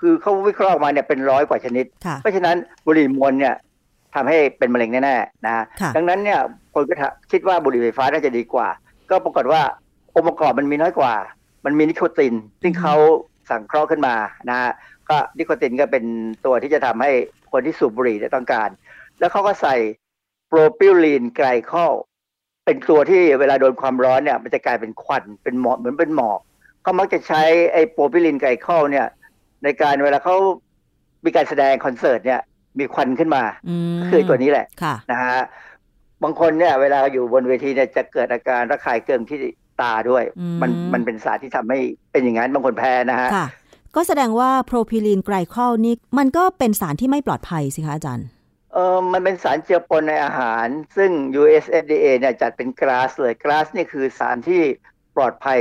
[0.00, 1.84] คือเขาวิเคราะห์ออกมาเนี่ยเป็นร้อยกว่าชนิด
[2.20, 2.56] เพราะฉะนั้น
[2.86, 3.54] บุหรี่มวลเนี่ย
[4.14, 5.64] ทำให้เป็นมะเร็งแน่ๆนะ
[5.96, 6.40] ดังนั้นเนี่ย
[6.74, 6.94] คนก็
[7.32, 8.68] คิดว่าบุหรี่ไฟฟ้าน่าจะดีกว่า
[9.14, 9.62] ก็ปรากฏว่า
[10.14, 11.14] องค์ประกอบมันมีน้อยกว่า
[11.64, 12.94] มันมีนิโคติน ซึ่งเขา
[13.50, 14.14] สังเคราะห์ขึ้นมา
[14.48, 14.72] นะฮะ
[15.08, 16.04] ก็นิโคตินก็เป็น
[16.44, 17.10] ตัวที่จะทำให้
[17.52, 18.68] คนที่สูบบุหรี่ต้องการ
[19.18, 19.76] แล้วเขาก็ใส่
[20.48, 21.92] โปรพิลีนไกลคอล
[22.64, 26.40] เป็นตัวที่เวลาโดนความร้อนเนี่ย มันจะกลายเป็นควันเป็นหมอกเหมือนเป็นหมอก
[26.82, 27.42] เขามักจะใช้
[27.72, 29.06] ไอ้โปรพิลีนไกลคอลเนี่ย
[29.64, 30.36] ในการเวลาเขา
[31.24, 32.40] มีการแสดงคอนเสิร์ตเนี่ย
[32.78, 33.42] มีควันขึ้นมา
[34.10, 34.66] คือตัวนี้แหละ
[35.10, 35.38] นะฮะ
[36.24, 39.38] บางคนเนี่ยเวลาอยู่บนเวทีเนี่ยจะเกิดอาการระคายเคืองที่
[39.80, 40.24] ตาด้วย
[40.62, 41.78] มันมันเป็นสารที่ทำให้
[42.12, 43.28] เป็นอย่างนั้นบางคนแพ้นะฮะ
[43.96, 48.26] ก็แสดงว่าโพรพิลีนไกลคอลนี่มันก็เป็นสารที่ไม่ปลอดภัยสิคะอาจารย์
[48.72, 50.66] เออมันเป็นสารเจือปนในอาหาร
[50.96, 51.10] ซึ่ง
[51.40, 54.62] US FDA เนี่ยจัดเป็นกราสเลยกราสนี่คือสารที่
[55.16, 55.60] ปลอดภัย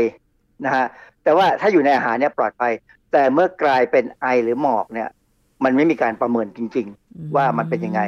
[0.66, 0.86] นะฮะ
[1.24, 2.74] แต่ว่าถ้าอยู่ในอาหารเนี่ยปลอดภัย
[3.12, 5.10] แต่เมื่อกลายเป็นไอหรือหมอกเนี่ย
[5.64, 8.02] มันไม่มีการประเมินจริง ๆ ว่ามันเป็นยังไง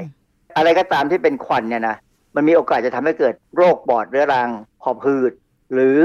[0.58, 1.95] อะไรก็ตามที่เป็นควันเนี่ยนะ
[2.36, 4.49] มันมีโอกาสจะทำให้เกิดโรคปอดเรื้อรัง
[4.83, 5.31] หอบหืด
[5.73, 5.95] หรือ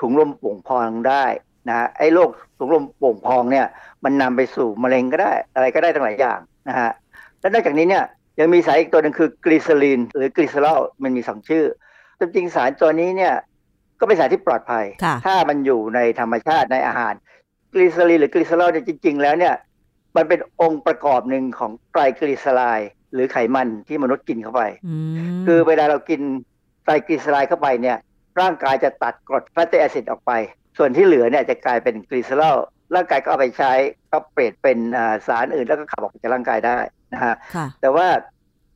[0.00, 1.24] ถุงลมโป่งพองได้
[1.68, 3.66] นะไอ้โรคถุงลมโป่งพองเนี่ย
[4.04, 6.90] มันนำไปสู่มะเร็งก็ได้อะไรก็ได้ทั้งหลายอย่างนะฮะ
[7.40, 8.04] และนอกจากนี้เนี่ย
[8.40, 11.64] ยังมีสารอีกตัวหนึ่งคือกลีเซอรีนหรือกลีเซอรอลมันมีสองชื่อ
[12.18, 13.34] จริงๆสารตัวนี้เนี่ย
[14.00, 14.84] ก็เป็นสารที่ปลอดภัย
[15.26, 17.14] ถ้ามันอยู่ในธรรมชาติในอาหาร
[17.74, 19.54] กลีเซอรีนหรือกลีเซอรอลเนี่ยจริง ๆ แล้วเนี่ย
[20.16, 24.62] มันเป็นองค์ประกอบหนึ่งของไตรกลีเซอไรด์ หรือไขมันที่มนุษย์กินเข้าไป
[25.46, 26.20] คือเวลาเรากิน
[26.84, 27.96] ไตรกลีเซอไรด์เข้าไปเนี่ย
[28.40, 30.32] ร่างกายจะตัดกรด fatty acid ออกไป
[30.78, 32.56] ส่วนที่เหลือเนี่ยจะกลายเป็นกลีเซอรอล
[32.94, 33.72] ร่างกายก็เอาไปใช้
[34.12, 34.78] ก็เปลี่ยนเป็น
[35.26, 36.78] สารอื่นแล้วก็ขับออกจากร่างกายได้
[37.12, 37.34] นะฮะ
[37.80, 38.06] แต่ว่า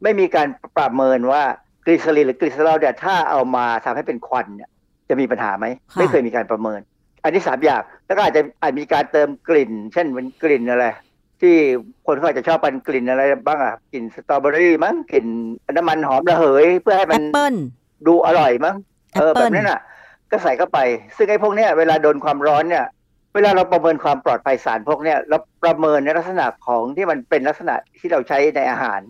[0.03, 1.43] ไม่มีการประเมินว่า
[1.87, 4.71] กลีเซอรีนหรือกลีเซอรอลเนี่ยถ้าเอามาทำให้เป็นควันเนี่ย
[5.09, 5.67] จะมีปัญหาไหม
[5.99, 6.81] ไม่เคยมีการประเมิน
[7.23, 10.87] อันที่สามอย่างแล้วก็อาจจะอาจมีการเติมกลิ่น เช่นเป็นกลิ่นอะไร
[11.41, 11.57] ที่
[12.07, 15.27] คนเขาอาจจะชอบเป็นกลิ่นอะไรบ้างอะกลิ่นสตรอเบอรี่มั้งกลิ่น
[15.77, 17.23] น้ำมันหอมระเหย เพื่อให้มัน
[18.07, 18.77] ดูอร่อยมั้ง
[19.15, 19.81] เออแบบนั้นอะ
[20.31, 20.79] ก็ใส่เข้าไป
[21.17, 22.87] ซึ่งไอ้พวกเนี้ยเวลาโดนความร้อนเนี่ย
[23.35, 29.01] เวลาเราประเมินความปลอดภัยสารพวกเนี้ยเราประเมินในลักษณะของที่มันเป็นลักษณะที่เราใช้ในอาหาร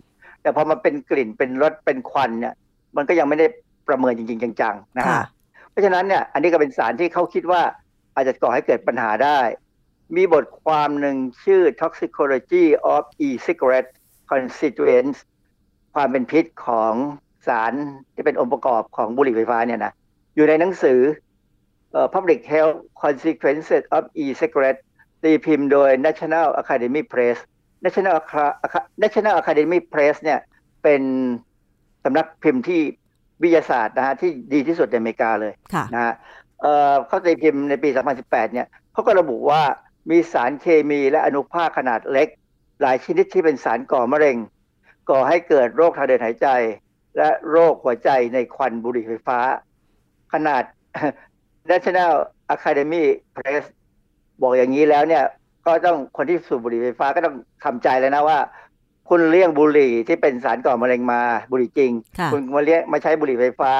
[0.43, 2.55] แต่พอมันเป็นกลิ่นเป็นรสเป็นควันเนี่ย
[2.97, 3.47] มันก็ยังไม่ได้
[3.89, 5.22] ประเมินจริง ๆ จังๆนะฮะ
[5.70, 7.62] เพราะฉะนั้นเนี่ยอันนี้ก็เป็นสารที่เขาคิดว่า
[8.14, 9.39] อาจจะก่อให้เกิดปัญหาได้
[10.17, 13.91] มีบทความหนึ่งชื่อ Toxicology of E-cigarette
[14.31, 15.19] Constituents
[15.95, 16.95] ความเป็นพิษของ
[17.47, 17.73] สาร
[18.15, 19.93] ที่เป็นองค์ประกอบของบุหรี่ไฟฟ้าเนี่ยนะ
[20.35, 21.01] อยู่ในหนังสือ
[21.99, 24.81] uh, Public Health Consequences of E-cigarette
[25.23, 27.37] ตีพิมพ์โดย National Academy Press
[27.85, 28.17] National
[29.03, 30.41] National Academy Press เนี่ย
[30.83, 31.03] เป็น
[32.05, 32.81] สำนักพิมพ์ที่
[33.43, 35.53] วิทยาศาสตร์นะฮะที่ดีที่สุดในอเมริกาเลย
[35.95, 36.15] นะฮะ
[37.07, 37.89] เขาตีพิมพ์ในปี
[38.21, 39.63] 2018 เนี่ยเขาก็ระบุว่า
[40.11, 42.28] มีสารเคมีและอนุภาคขนาดเล็ก
[42.82, 44.36] หลายชนิดที่เป็นสารก่อมะเร็ง
[45.11, 46.48] ก่อให้เกิดโรคทางเดินหายใจ
[47.16, 49.38] และโรคหัวใจในควันบุหรี่ไฟฟ้า
[50.32, 50.62] ขนาด
[51.70, 52.12] National
[52.55, 53.64] Academy Press
[54.42, 55.24] บอกอย่างนี้แล้วเนี่ย
[55.66, 58.38] ก็ต้องคนที่สูบบุหรี่ไฟฟ้าก็ต้องทำใจแล้วนะว่า
[59.09, 61.20] คุณเลี่ยงบุหรี่ที่เป็นสารก่อมะเร็งมา
[61.51, 61.92] บุหรี่จริง
[62.32, 63.72] คุณมาเลี่ยงมาใช้บุหรี่ไฟฟ้า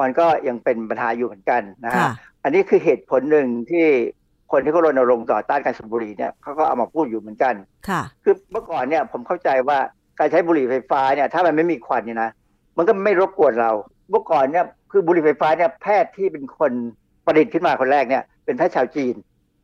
[0.00, 2.06] มันก็ยังเป็นปัญหาอยู่เหมือนกันนะฮะ
[2.42, 3.86] อันนี้คือเหตุผลหนึ่งที่
[4.52, 7.54] คนที่เขารณรงค์ต่อต้านการสูบบุหรี่เนี่ยเขาก็เอามาพูดอยู่เหมือนกัน
[7.88, 9.78] ค่ะ คือเมื่อก่อนเนี่ยผมเข้าใจว่า
[10.18, 12.30] การใช้บุหรี่ไฟฟ้าเนี่ยถ้ามันไม่มีควันเนี่ยนะ
[12.76, 13.70] มันก็ไม่รบกวนเรา
[14.10, 16.72] เมื่อก่อนเนี่ยคือบุหรี่ไฟฟ้าเนี่ยแพทย์ที่เป็นคน
[17.24, 19.14] ประดิษฐ์ขึ้นมาคนแรกเนี่ยเป็นแพทย์ชาวจีน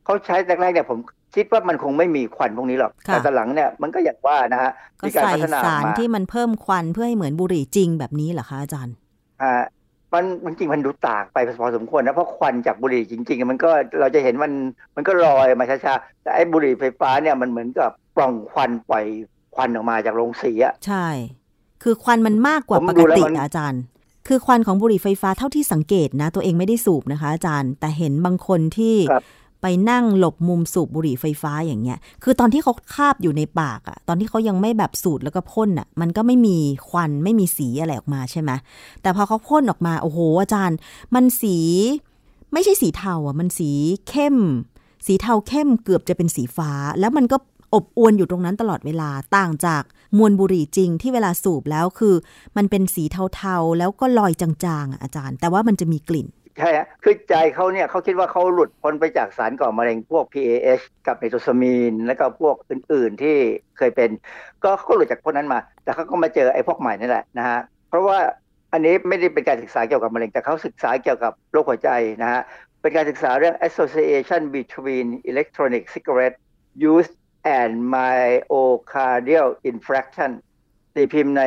[0.05, 0.99] เขาใช้แรกๆเนี่ยผม
[1.35, 4.71] คิดว่ามันคงไม่มีควันพวกนี้หรอก แต่ตอนหลังเนี่ยมันก็อย่างว่านะฮะ
[5.07, 8.95] มีการพัฒนาสารที่มันเพิ่มควันเพื่อให้เหมือนบุหรี่จริงแบบนี้เหรอคะอาจารย์
[9.41, 9.63] อ่า
[10.17, 14.51] มันมันจริงมันดูต่างไปพอสมควรนะเพราะควันจากบุหรี่จริง ๆ มันก็เราจะเห็นมัน
[14.95, 19.05] มันก็ลอยมาช้าๆแต่ไอ้บุหรี่ไฟฟ้าเนี่ยมันเหมือนกับปล่องควันปล่อย
[19.55, 21.07] คควันออกมาจากโรงสีอะใช่
[21.83, 23.81] คือควันมันมากกว่าปกติอาจารย์
[24.27, 28.95] คือควันของบุหรี่ไฟฟ้าเท่าที่สังเกตนะ ตัวเองไม่ได้สูบนะคะ อาจารย์ แต่เห็นบางคนที่
[29.61, 36.57] ไปนั่งหลบมุมสูบบุหรี่ไฟฟ้าอย่างเงี้ย คือตอนที่เขาคาบอยู่ในปากอะตอนที่เขายังไม่แบบสูดแล้วก็พ่นอะมันก็ไม่มี
[36.89, 38.51] ควันไม่มีสีอะไรออกมาใช่ไหม
[39.01, 40.77] แต่พอเขาพ่นออกมาโอ้โหอาจารย์
[41.15, 41.57] มันสี
[42.53, 43.69] ไม่ใช่สีเทาอะมันสี
[44.09, 44.37] เข้ม
[45.05, 47.37] สีเทาเข้มเกือบจะเป็นสีฟ้า แล้วมันก็
[47.73, 49.83] อบอวนอยู่ตรงนั้นตลอดเวลาต่างจาก
[50.17, 52.15] มวลบุหรี่จริงที่เวลาสูบแล้วคือ
[52.57, 53.03] มันเป็นสี
[53.35, 56.27] เทาๆแล้วก็ลอยจางๆอะอาจารย์ แต่ว่ามันจะมีกลิ่น
[56.59, 63.35] ใช่ฮะคือใจเขาเนี่ยเขาคิดว่าเขาหลุดพ้นไปจากสารก่อมะเร็งพวก PAH กับเมโทซามีน แล้วก็พวกอื่น ๆที่
[63.77, 64.09] เคยเป็น
[64.63, 68.17] ก็เขาหลุดจากพวกนั้นมา แต่เขาก็มาเจอไอ้พวกใหม่นี่แหละนะฮะเพราะว่า
[68.73, 71.89] อันนี้ไม่ได้เป็นการศึกษาเกี่ยวกับมะเร็งแต่เขาศึกษาเกี่ยวกับโรคหัวใจ
[72.21, 72.41] นะฮะ
[72.81, 76.37] เป็นการศึกษาเรื่อง association between electronic cigarette
[76.93, 77.11] use
[77.59, 80.31] and myocardial infarction
[80.95, 81.43] ตีพิมพ์ใน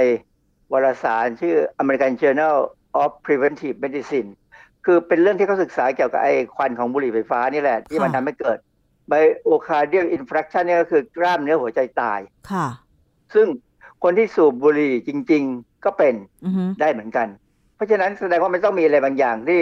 [0.72, 2.56] วารสารชื่อ American Journal
[3.02, 4.30] of Preventive Medicine
[4.84, 8.58] คือเป็นเรื่องที่เขาศึกษาเกี่ยวกับไอ้ควันของบุหรี่ไฟฟ้านี่แหละ ที่มันทำให้เกิด
[9.08, 12.20] myocardial infarction นี่ก็คือกล้ามเนื้อหัวใจตาย
[12.50, 12.66] ค่ะ
[13.34, 13.46] ซึ่ง
[14.02, 16.14] คนที่สูบบุหรี่จริง ๆ ก็เป็น
[16.80, 17.28] ได้เหมือนกัน
[17.74, 19.60] เพราะฉะนั้นแสดงว่ามันต้องมีอะไรบางอย่างที่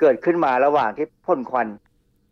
[0.00, 1.68] เกิดขึ้นมาระหว่างที่พ่นควัน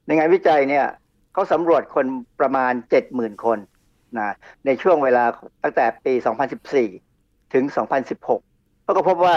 [0.06, 0.86] ในงานวิจัยเนี่ย
[1.32, 2.06] เขาสำรวจคน
[2.40, 3.58] ประมาณเจ็ดหมื่นคน
[4.18, 4.34] นะ
[4.66, 5.24] ในช่วงเวลา
[5.62, 6.14] ตั้งแต่ปี
[6.84, 7.64] 2014 ถึง
[8.24, 9.36] 2016 เขาก็พบว่า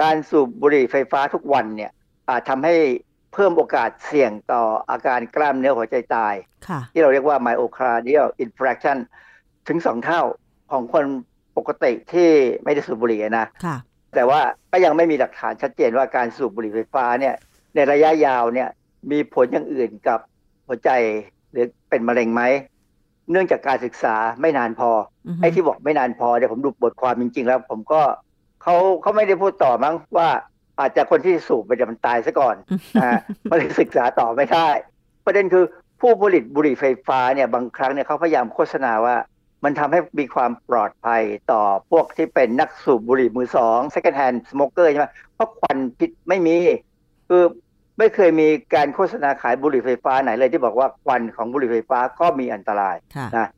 [0.00, 1.92] การสูบบุหรี่ไฟฟ้าทุกวันเนี่ย
[2.28, 2.74] อาจทำให้
[3.32, 6.34] เพิ่มโอกาสเสี่ยงต่ออาการกล้ามเนื้อหัวใจตาย
[6.92, 8.98] ที่เราเรียกว่า myocardial infarction
[9.68, 10.22] ถึงสองเท่า
[10.72, 11.04] ของคน
[11.56, 12.30] ปกติที่
[12.64, 13.46] ไม่ได้สูบบุหรี่นะ
[14.14, 14.40] แต่ว่า
[14.72, 17.34] ก็ยังไม่มีหลักฐานชัดเจนว่าการสูบบุหรี่ไฟฟ้าเนี่ย
[17.74, 18.68] ในระยะยาวเนี่ย
[19.10, 20.20] มีผลอย่างอื่นกับ
[20.66, 20.90] หัวใจ
[21.52, 22.42] หรือเป็นมะเร็งไหม
[23.30, 24.90] เนื่องจากการศึกษาไม่นานพอ
[25.40, 28.02] ไอ้ที่บอกไม่นานพอเดี๋ยวผมดูบทความจริง ๆ แล้ว ผมก็
[28.62, 30.28] เขาเขาไม่ได้พูดต่อมั้งว่า
[30.80, 32.56] อาจจะคนที่สูบไปจะมันตายซะก่อน
[33.02, 33.10] อ่า
[33.50, 34.68] มันเลยศึกษาต่อไม่ได้
[35.24, 35.64] ประเด็นคือ
[36.00, 39.16] ผู้ผลิตบุหรี่ไฟฟ้าเนี่ยบางครั้งเนี่ยเขาพยายามโฆษณาว่า
[39.64, 41.22] มันทำให้มีความปลอดภัย
[41.52, 46.56] ต่อพวกที่เป็นนักสูบบุหรี่มือสอง second hand smoker ใช่ไหมเพราะควันพิษไม่มี
[47.28, 47.42] คือ
[47.98, 52.96] ไม่เคยมีการโฆษณาขายบุหรี่ไฟฟ้าไหนเลยที่บอกว่าควันของบุหรี่ไฟฟ้าก็มีอันตราย
[53.36, 53.48] นะ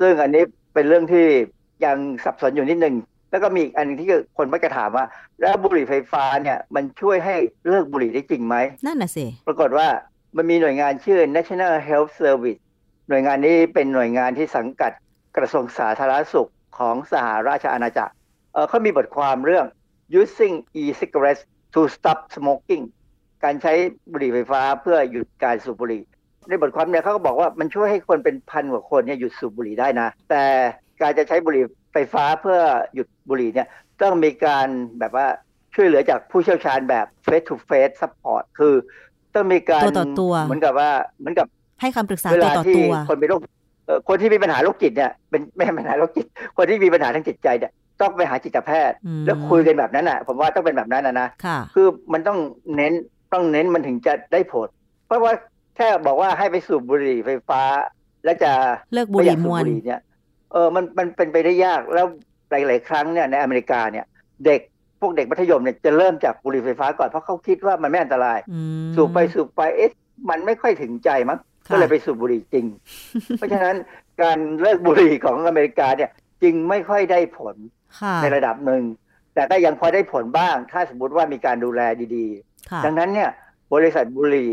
[0.00, 0.42] ซึ่งอันนี้
[0.74, 1.26] เป็นเรื่องที่
[1.84, 2.94] ยังสับสนอยู่นิดนึง
[3.30, 5.04] แล้วก็มีอีกอันที่คนมักจะถามว่า
[5.40, 7.36] แล้วบุหรี่ไฟฟ้าเนี่ยมันช่วยให้
[7.68, 8.56] เลิกบุหรี่ได้จริงไหม
[8.86, 9.88] นั่นน่ะสิปรากฏว่า
[10.36, 12.60] มันมีหน่วยงานชื่อ National Health Service
[13.08, 14.92] หน่วยงานนี้เป็นหน่วยงานที่สังกัด
[15.36, 18.12] กระทรวงสาธารณสุขของสหราชอาณาจักร
[18.52, 19.66] เเขามีบทความเรื่อง
[20.20, 21.42] using e-cigarettes
[21.74, 22.84] to stop smoking
[23.44, 23.72] การใช้
[24.12, 26.02] บุหรี่ไฟฟ้าเพื่อหยุดการสูบบุหรี่
[26.48, 30.44] ในบทความเนี่ยเขาก็บอกว่ามันช่วยให้คนเป็นพันกว่าคนเนี่ยหยุดสูบบุหรี่ได้นะ แต่
[31.00, 31.64] การจะใช้บุหรี่
[31.96, 32.58] ไฟฟ้าเพื่อ
[32.94, 33.68] หยุดบุหรี่เนี่ย
[34.02, 34.66] ต้องมีการ
[34.98, 35.26] แบบว่า
[35.74, 38.74] ช่วยเหลือจากผู้เชี่ยวชาญแบบ face to face support คือ
[39.34, 41.46] ต้องมีการตัวต่อตัวเหมือนกับว่าเหมือนกับ
[41.80, 43.40] ให้คำปรึกษาตัวต่อตัวคนเป็นโรค
[44.08, 46.26] คนที่มีปัญหาโรคจิตเนี่ยเป็นไม่ใช่ปัญหาโรคจิต
[46.56, 51.28] คนที่มีปัญหาทางจิตใจเนี่ยต้องไปหาจิตแพทย์ แล้วคุยกันแบบนั้นอะ ผมว่าต้องเป็นแบบนั้นนะนะ
[51.74, 52.38] คือมันต้อง
[52.76, 52.92] เน้น
[53.32, 54.68] ต้องเน้นมันถึงจะได้ผล
[55.06, 55.32] เพราะว่า
[55.76, 57.62] แค่บอกว่าให้ไปสูบบุหรี่ไฟฟ้า
[58.24, 58.52] แล้วจะ
[58.94, 60.00] เลิกบุหรี่มวลเนี่ย
[60.52, 62.06] เออมันมันเป็นไปได้ยากแล้ว
[62.50, 64.06] หลาย ๆ ครั้งเนี่ยในอเมริกาเนี่ย
[64.46, 64.60] เด็ก
[65.00, 68.38] พวกเด็กมัธยมเนี่ยจะเริ่มจากบุหรี่ไฟฟ้าก่อนเพราะเขาคิดว่ามันไม่อันตราย
[68.96, 69.90] สูบไปสูบไปเอ๊ะ
[70.30, 71.38] มันไม่ค่อยถึงใจมั้ง
[71.70, 72.66] ก็เลยไปสูบบุหรี่จริง
[73.38, 73.76] เพราะฉะนั้น
[74.22, 76.10] การเลิกบุหรี่ของอเมริกาเนี่ย
[76.42, 77.56] จึงไม่ค่อยได้ผล
[78.22, 78.82] ในระดับหนึ่ง
[79.34, 81.80] แต่ก็ยังพอได้ผลบ้าง ถ้าสมมติว่ามีการดูแล
[82.16, 82.26] ดี
[82.56, 83.30] ๆ ดังนั้นเนี่ย
[83.74, 84.52] บริษัทบุหรี่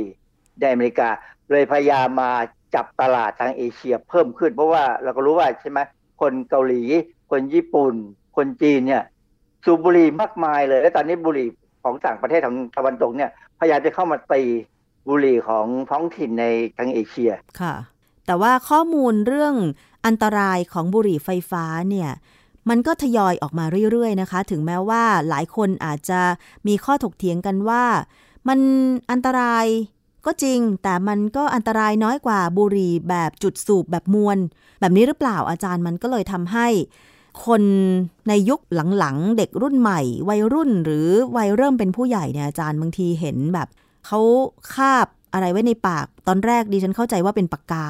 [0.60, 1.10] ในอเมริกา
[1.52, 2.32] เลยพยายามมา
[2.76, 5.80] จับตลาดทางเอเชียเพิ่มขึ้น เพราะว่าเราก็รู้ว่าใช่ไหม
[6.22, 6.84] คนเกาหลี
[7.32, 7.94] คนญี่ปุ่น
[8.36, 9.04] คนจีนเนี่ย
[9.64, 11.48] สูบบุหรี่มากมายเลย และตอนนี้บุหรี่
[11.84, 14.44] ของต่างประเทศทางตะวันตกเนี่ยพยายามจะเข้ามาตี
[15.10, 16.46] บุหรี่ของท้องถิ่นใน
[16.78, 17.76] ทางเอเชียค่ะ
[18.26, 19.56] แต่ว่าข้อมูลเรื่อง
[20.06, 22.10] อันตรายของบุหรี่ไฟฟ้าเนี่ย
[22.70, 26.22] มันก็ทยอยออกมาเรื่อยๆนะคะ ถึงแม้ว่าหลายคนอาจจะ
[26.68, 27.84] มีข้อถกเถียงกันว่า
[28.48, 28.60] มัน
[29.12, 29.66] อันตราย
[30.26, 34.38] ก็จริง แต่มันก็อันตรายน้อยกว่าบุหรี่แบบจุดสูบแบบมวล
[34.80, 36.68] แบบนี้หรือเปล่าอาจารย์มันก็เลยทำให้
[37.46, 37.64] คน
[38.28, 38.60] ในยุค
[38.98, 41.08] หลังๆ เด็กรุ่นใหม่ วัยรุ่นหรือ
[41.38, 43.68] วัยเริ่มเป็นผู้ใหญ่เนี่ยอาจารย์บางทีเห็นแบบ
[44.08, 44.20] เขา
[44.74, 47.88] คาบอะไรไว้ในปาก ตอนแรกดิฉันเข้าใจว่าเป็นปากกา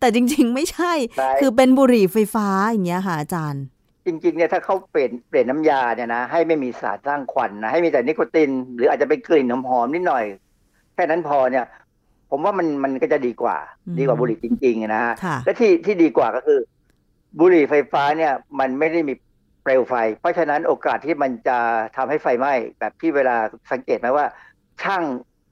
[0.00, 0.92] แต่จริง ๆ ไม่ใช่
[1.40, 3.62] คือเป็นบุหรี่ไฟฟ้าอย่างเงี้ยค่ะอาจารย์
[4.06, 10.24] จริงๆเนี่ยถ้าเขาเปลี่ยนเปลี่ยนน้ำยาเนี่ยนะให้ไม่มีสารสร้างควันนะให้มีแต่นิโคติน หรืออาจจะเป็นกลิ่นหอมๆนิดหน่อย
[10.94, 11.64] แค่นั้นพอเนี่ย
[12.30, 13.56] ผมว่ามันมันก็จะดีกว่า
[13.98, 15.14] ดีกว่าบุหรี่จริงๆนะฮะ
[15.44, 16.58] และที่ที่ดีกว่าก็คือ
[17.40, 19.14] บุหรี่ไฟฟ้าเนี่ย มันไม่ได้มี
[19.62, 21.58] เปลวไฟ เพราะฉะนั้นโอกาสที่มันจะ
[21.96, 23.36] ทำให้ไฟไหม้แบบที่เวลา
[23.72, 24.26] สังเกตไหมว่า
[24.82, 25.02] ช่าง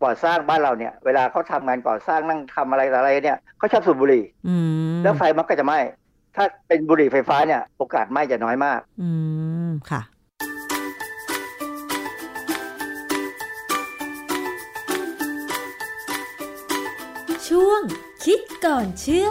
[0.03, 4.25] ก่อสร้างบ้านเราเนี่ย เวลาเขาทำงานก่อสร้างนั่งทำอะไรอะไรเนี่ยเขาชอบสูบบุหรี่
[5.03, 5.79] แล้วไฟมันก็จะไหม้
[6.37, 9.11] ถ้าเป็นบุหรี่ไฟฟ้าเนี่ย โอกาสไหม้จะน้อยมาก อื
[9.69, 10.01] มค่ะ
[17.57, 17.83] ช่วง
[18.25, 19.29] คิดก่อนเชื่อ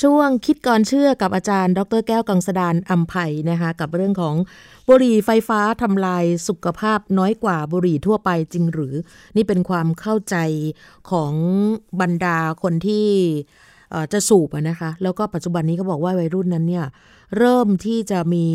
[0.00, 4.34] ช่วงคิดก่อนเชื่อกับอาจารย์ ดรแก้วกังสดานอัมภัยนะคะกับเรื่องของ
[4.88, 8.94] บุหรี่ไฟฟ้าทำลายสุขภาพน้อยกว่าบุหรี่ทั่วไปจริงหรือ
[9.36, 10.36] นี่เป็นความเข้าใจ
[11.10, 11.32] ของ
[12.00, 13.06] บรรดาคนที่
[14.12, 16.86] จะสูบนะคะ แล้วก็ปัจจุบันนี้ก็บอกว่าวัยรุ่นนั้นเนี่ย
[17.36, 18.46] เริ่มที่จะมี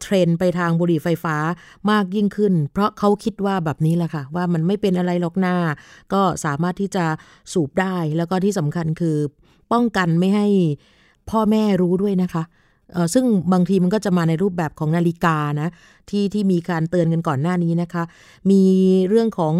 [0.00, 1.36] เทรนไปทางบุหรี่ไฟฟ้า
[1.90, 5.56] มากยิ่งขึ้น เพราะเขาคิดว่าแบบนี้แหละค่ะ ว่ามันไม่เป็นอะไรหรอกหน้า
[6.12, 7.04] ก็สามารถที่จะ
[7.52, 9.16] สูบได้แล้วก็ที่สำคัญคือ
[9.72, 10.46] ป้องกันไม่ให้
[11.30, 12.42] พ่อแม่รู้ด้วยนะคะ
[13.14, 15.68] ซึ่งบางทีมันก็จะมาในรูปแบบของนาฬิกานะ
[16.12, 18.02] ที่ที่มีการเตือนกันก่อนหน้านี้นะคะ
[18.50, 18.62] มี
[19.08, 19.54] เรื่องของ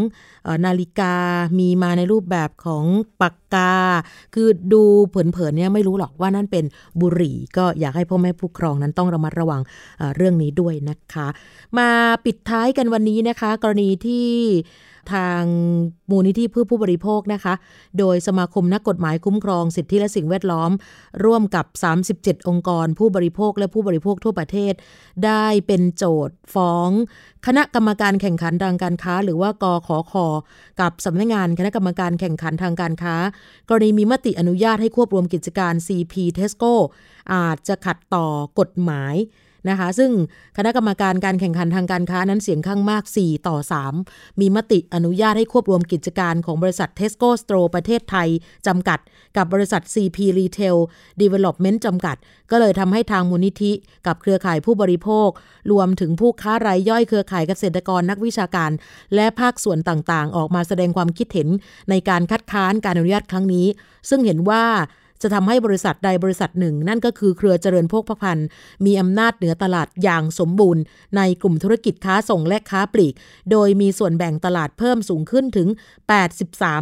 [0.48, 1.14] อนาฬิกา
[1.58, 2.84] มีมาในรูปแบบของ
[3.20, 3.74] ปากกา
[4.34, 6.64] คือดูเผินๆเนี่ยไม่รู้หรอกว่านั่นเป็น
[7.00, 9.62] บุหรี่ ก็อยากให้พ่อแม่ผู้ครองนั้นต้องระมัดระวัง
[10.16, 11.28] เรื่องนี้ด้วยนะคะ
[11.78, 11.88] มา
[12.24, 14.28] ปิดท้ายกันวันนี้นะคะ กรณีที่
[15.12, 15.44] ทาง
[16.10, 17.54] มูลนิธิเพื่อผู้บริโภคนะคะ
[17.98, 20.70] โดยสมาคมนักกฎหมายคุ้มครองสิทธิและสิ่งแวดล้อม
[21.24, 21.66] ร่วมกับ
[22.08, 24.72] 37 องค์กร ผู้บริโภคและผู้บริโภคทั่วประเทศ
[25.24, 26.90] ได้เป็นโจทย์ฟ้อง
[27.46, 30.26] คณะกรรมการแข่งขันทางการค้า หรือว่ากขอคอ
[30.80, 33.14] กับสำนักงงานคณะกรรมการแข่งขันทางการค้า
[33.68, 36.72] กรณีมีมติอนุญาตให้ควบรวมกิจการ CP Tesco
[37.34, 38.26] อาจจะขัดต่อ
[38.58, 39.16] กฎหมาย
[39.68, 40.10] นะคะซึ่ง
[40.56, 43.56] คณะกรรมการการแข่งขันทางการค้านั้นเสียงข้างมาก 4 ต่อ
[44.00, 48.28] 3 มีมติอนุญาตให้ควบรวมกิจการของบริษัท Tesco Store ประเทศไทย
[48.66, 48.98] จำกัด
[49.38, 50.76] กับบริษัท CP Retail
[51.22, 52.16] Development จำกัด
[52.50, 53.72] ก็เลยทำให้ทางมูลนิธิ
[54.06, 55.28] กับเครือข่ายผู้บริโภค
[55.72, 58.70] รวมถึงผู้ค้ารายย่อยเครือข่ายเกษตรกรนักวิชาการ
[59.14, 61.48] และภาคส่วนต่างๆ ออกมาแสดงความคิดเห็น
[61.90, 63.66] ในการคัดค้านการอนุญาตครั้งนี้
[64.08, 64.64] ซึ่งเห็นว่า
[65.22, 68.46] จะทำให้บริษัทใดบริษัทหนึ่ง นั่นก็คือเครือเจริญโภคภัณฑ์
[68.84, 70.82] มีอำนาจเหนือตลาดอย่างสมบูรณ์
[71.16, 73.14] ในกลุ่มธุรกิจค้าส่งและค้าปลีก
[73.50, 75.68] โดยมีส่วนแบ่งตลาดเพิ่มสูงขึ้นถึง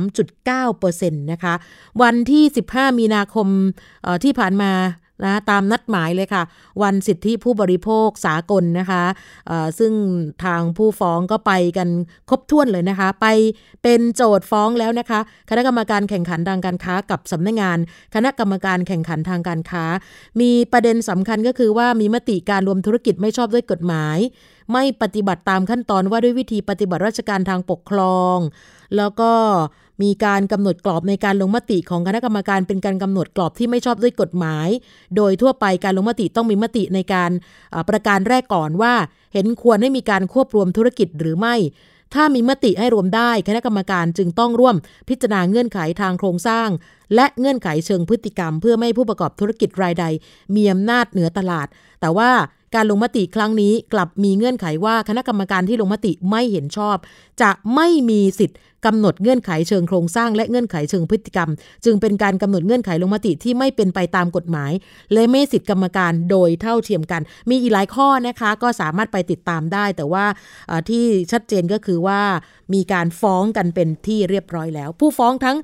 [0.09, 1.55] 83.9%นะคะ
[2.03, 3.49] วันที่ 15 มีนาคม
[4.25, 4.73] ที่ผ่านมา
[5.25, 6.43] นะตามนัดหมายเลยค่ะ
[6.83, 9.05] วันสิทธิผู้บริโภคสากลนะคะ
[9.79, 9.93] ซึ่ง
[10.45, 11.89] ทางผู้ฟ้องก็ไปกัน
[12.29, 13.27] ครบถ้วนเลยนะคะ ไป
[13.83, 17.79] เป็นโจทย์ฟ้องแล้วนะคะ คณะกรรมการแข่งขันทางการค้ากับสำนักงงาน
[18.15, 19.85] คณะกรรมการแข่งขันทางการค้า
[20.41, 24.19] มีประเด็นสำคัญก็คือว่ามีมติการรวมธุรกิจไม่ชอบด้วยกฎหมาย
[24.73, 28.39] ไม่ปฏิบัติตามขั้นตอนว่าด้วยวิธีปฏิบัติราชการทางปกครอง
[28.97, 29.33] แล้วก็
[30.03, 34.69] มีการกำหนดกรอบในการลงมติของคณะกรรมการเป็นการกำหนดกรอบที่ไม่ชอบด้วยกฎหมาย
[35.17, 37.31] โดยทั่วไปการลงมติต้องมีมติในการ
[37.89, 38.95] ประการแรกก่อนว่า
[39.33, 41.57] เห็นควรให้มีการควบรวมธุรกิจหรือไม่
[42.15, 44.77] ถ้ามีมติให้รวมได้ คณะกรรมการจึงต้องร่วม
[45.09, 46.69] พิจารณาเงื่อนไขทางโครงสร้าง
[47.15, 50.05] และเงื่อนไขเชิงพฤติกรรม เพื่อไม่ผู้ประกอบธุรกิจรายใด
[50.57, 51.67] มีอำนาจเหนือตลาด
[52.01, 52.31] แต่ว่า
[52.77, 56.97] การลงมติครั้งนี้กลับมีเงื่อนไขว่าคณะกรรมการที่ลงมติไม่เห็นชอบ
[57.43, 61.51] จะไม่มีสิทธิ์กำหนดเงื่อนไขเชิงโครงสร้างและเงื่อนไขเชิงพฤติกรรม
[61.85, 64.73] จึงเป็นการกำหนดเงื่อนไขลงมติที่ไม่เป็นไปตามกฎหมาย
[65.13, 70.25] และไม่สิทธิกรรมการโดยเท่าเทียมกัน มีอีกหลายข้อนะคะก็สามารถไปติดตามได้ แต่ว่า
[70.89, 72.21] ที่ชัดเจนก็คือว่า
[72.75, 75.59] มีการฟ้องกันเป็นที่เรียบร้อยแล้ว ผู้ฟ้องทั้ง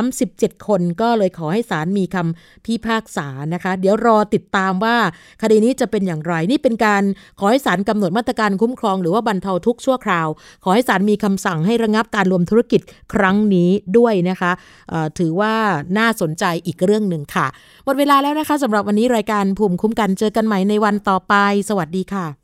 [0.00, 4.96] 37 คนก็เลยขอให้ศาลมีคำพิพากษานะคะ เดี๋ยวรอติดตามว่า
[5.42, 7.02] คดีนี้จะเป็นอย่างไรนี่เป็นการ
[7.38, 10.28] ขอให้ศาลกำหนดมาตรการคุ้มครองหรือว่าบรรเทาทุกข์ชั่วคราว
[10.64, 12.80] ขอให้ศาลมีคำสั่งให้ระงับการรวมธุรกิจ
[13.14, 14.52] ครั้งนี้ด้วยนะคะ
[15.18, 15.54] ถือว่า
[15.98, 17.46] น่าสนใจอีกเรื่องหนึ่งค่ะ
[17.84, 21.34] หมดเวลาแล้วนะคะสำหรับวันนี้รายการภูมิคุ้มกันเจอกันใหม่ในวันต่อไป
[21.68, 22.43] สวัสดีค่ะ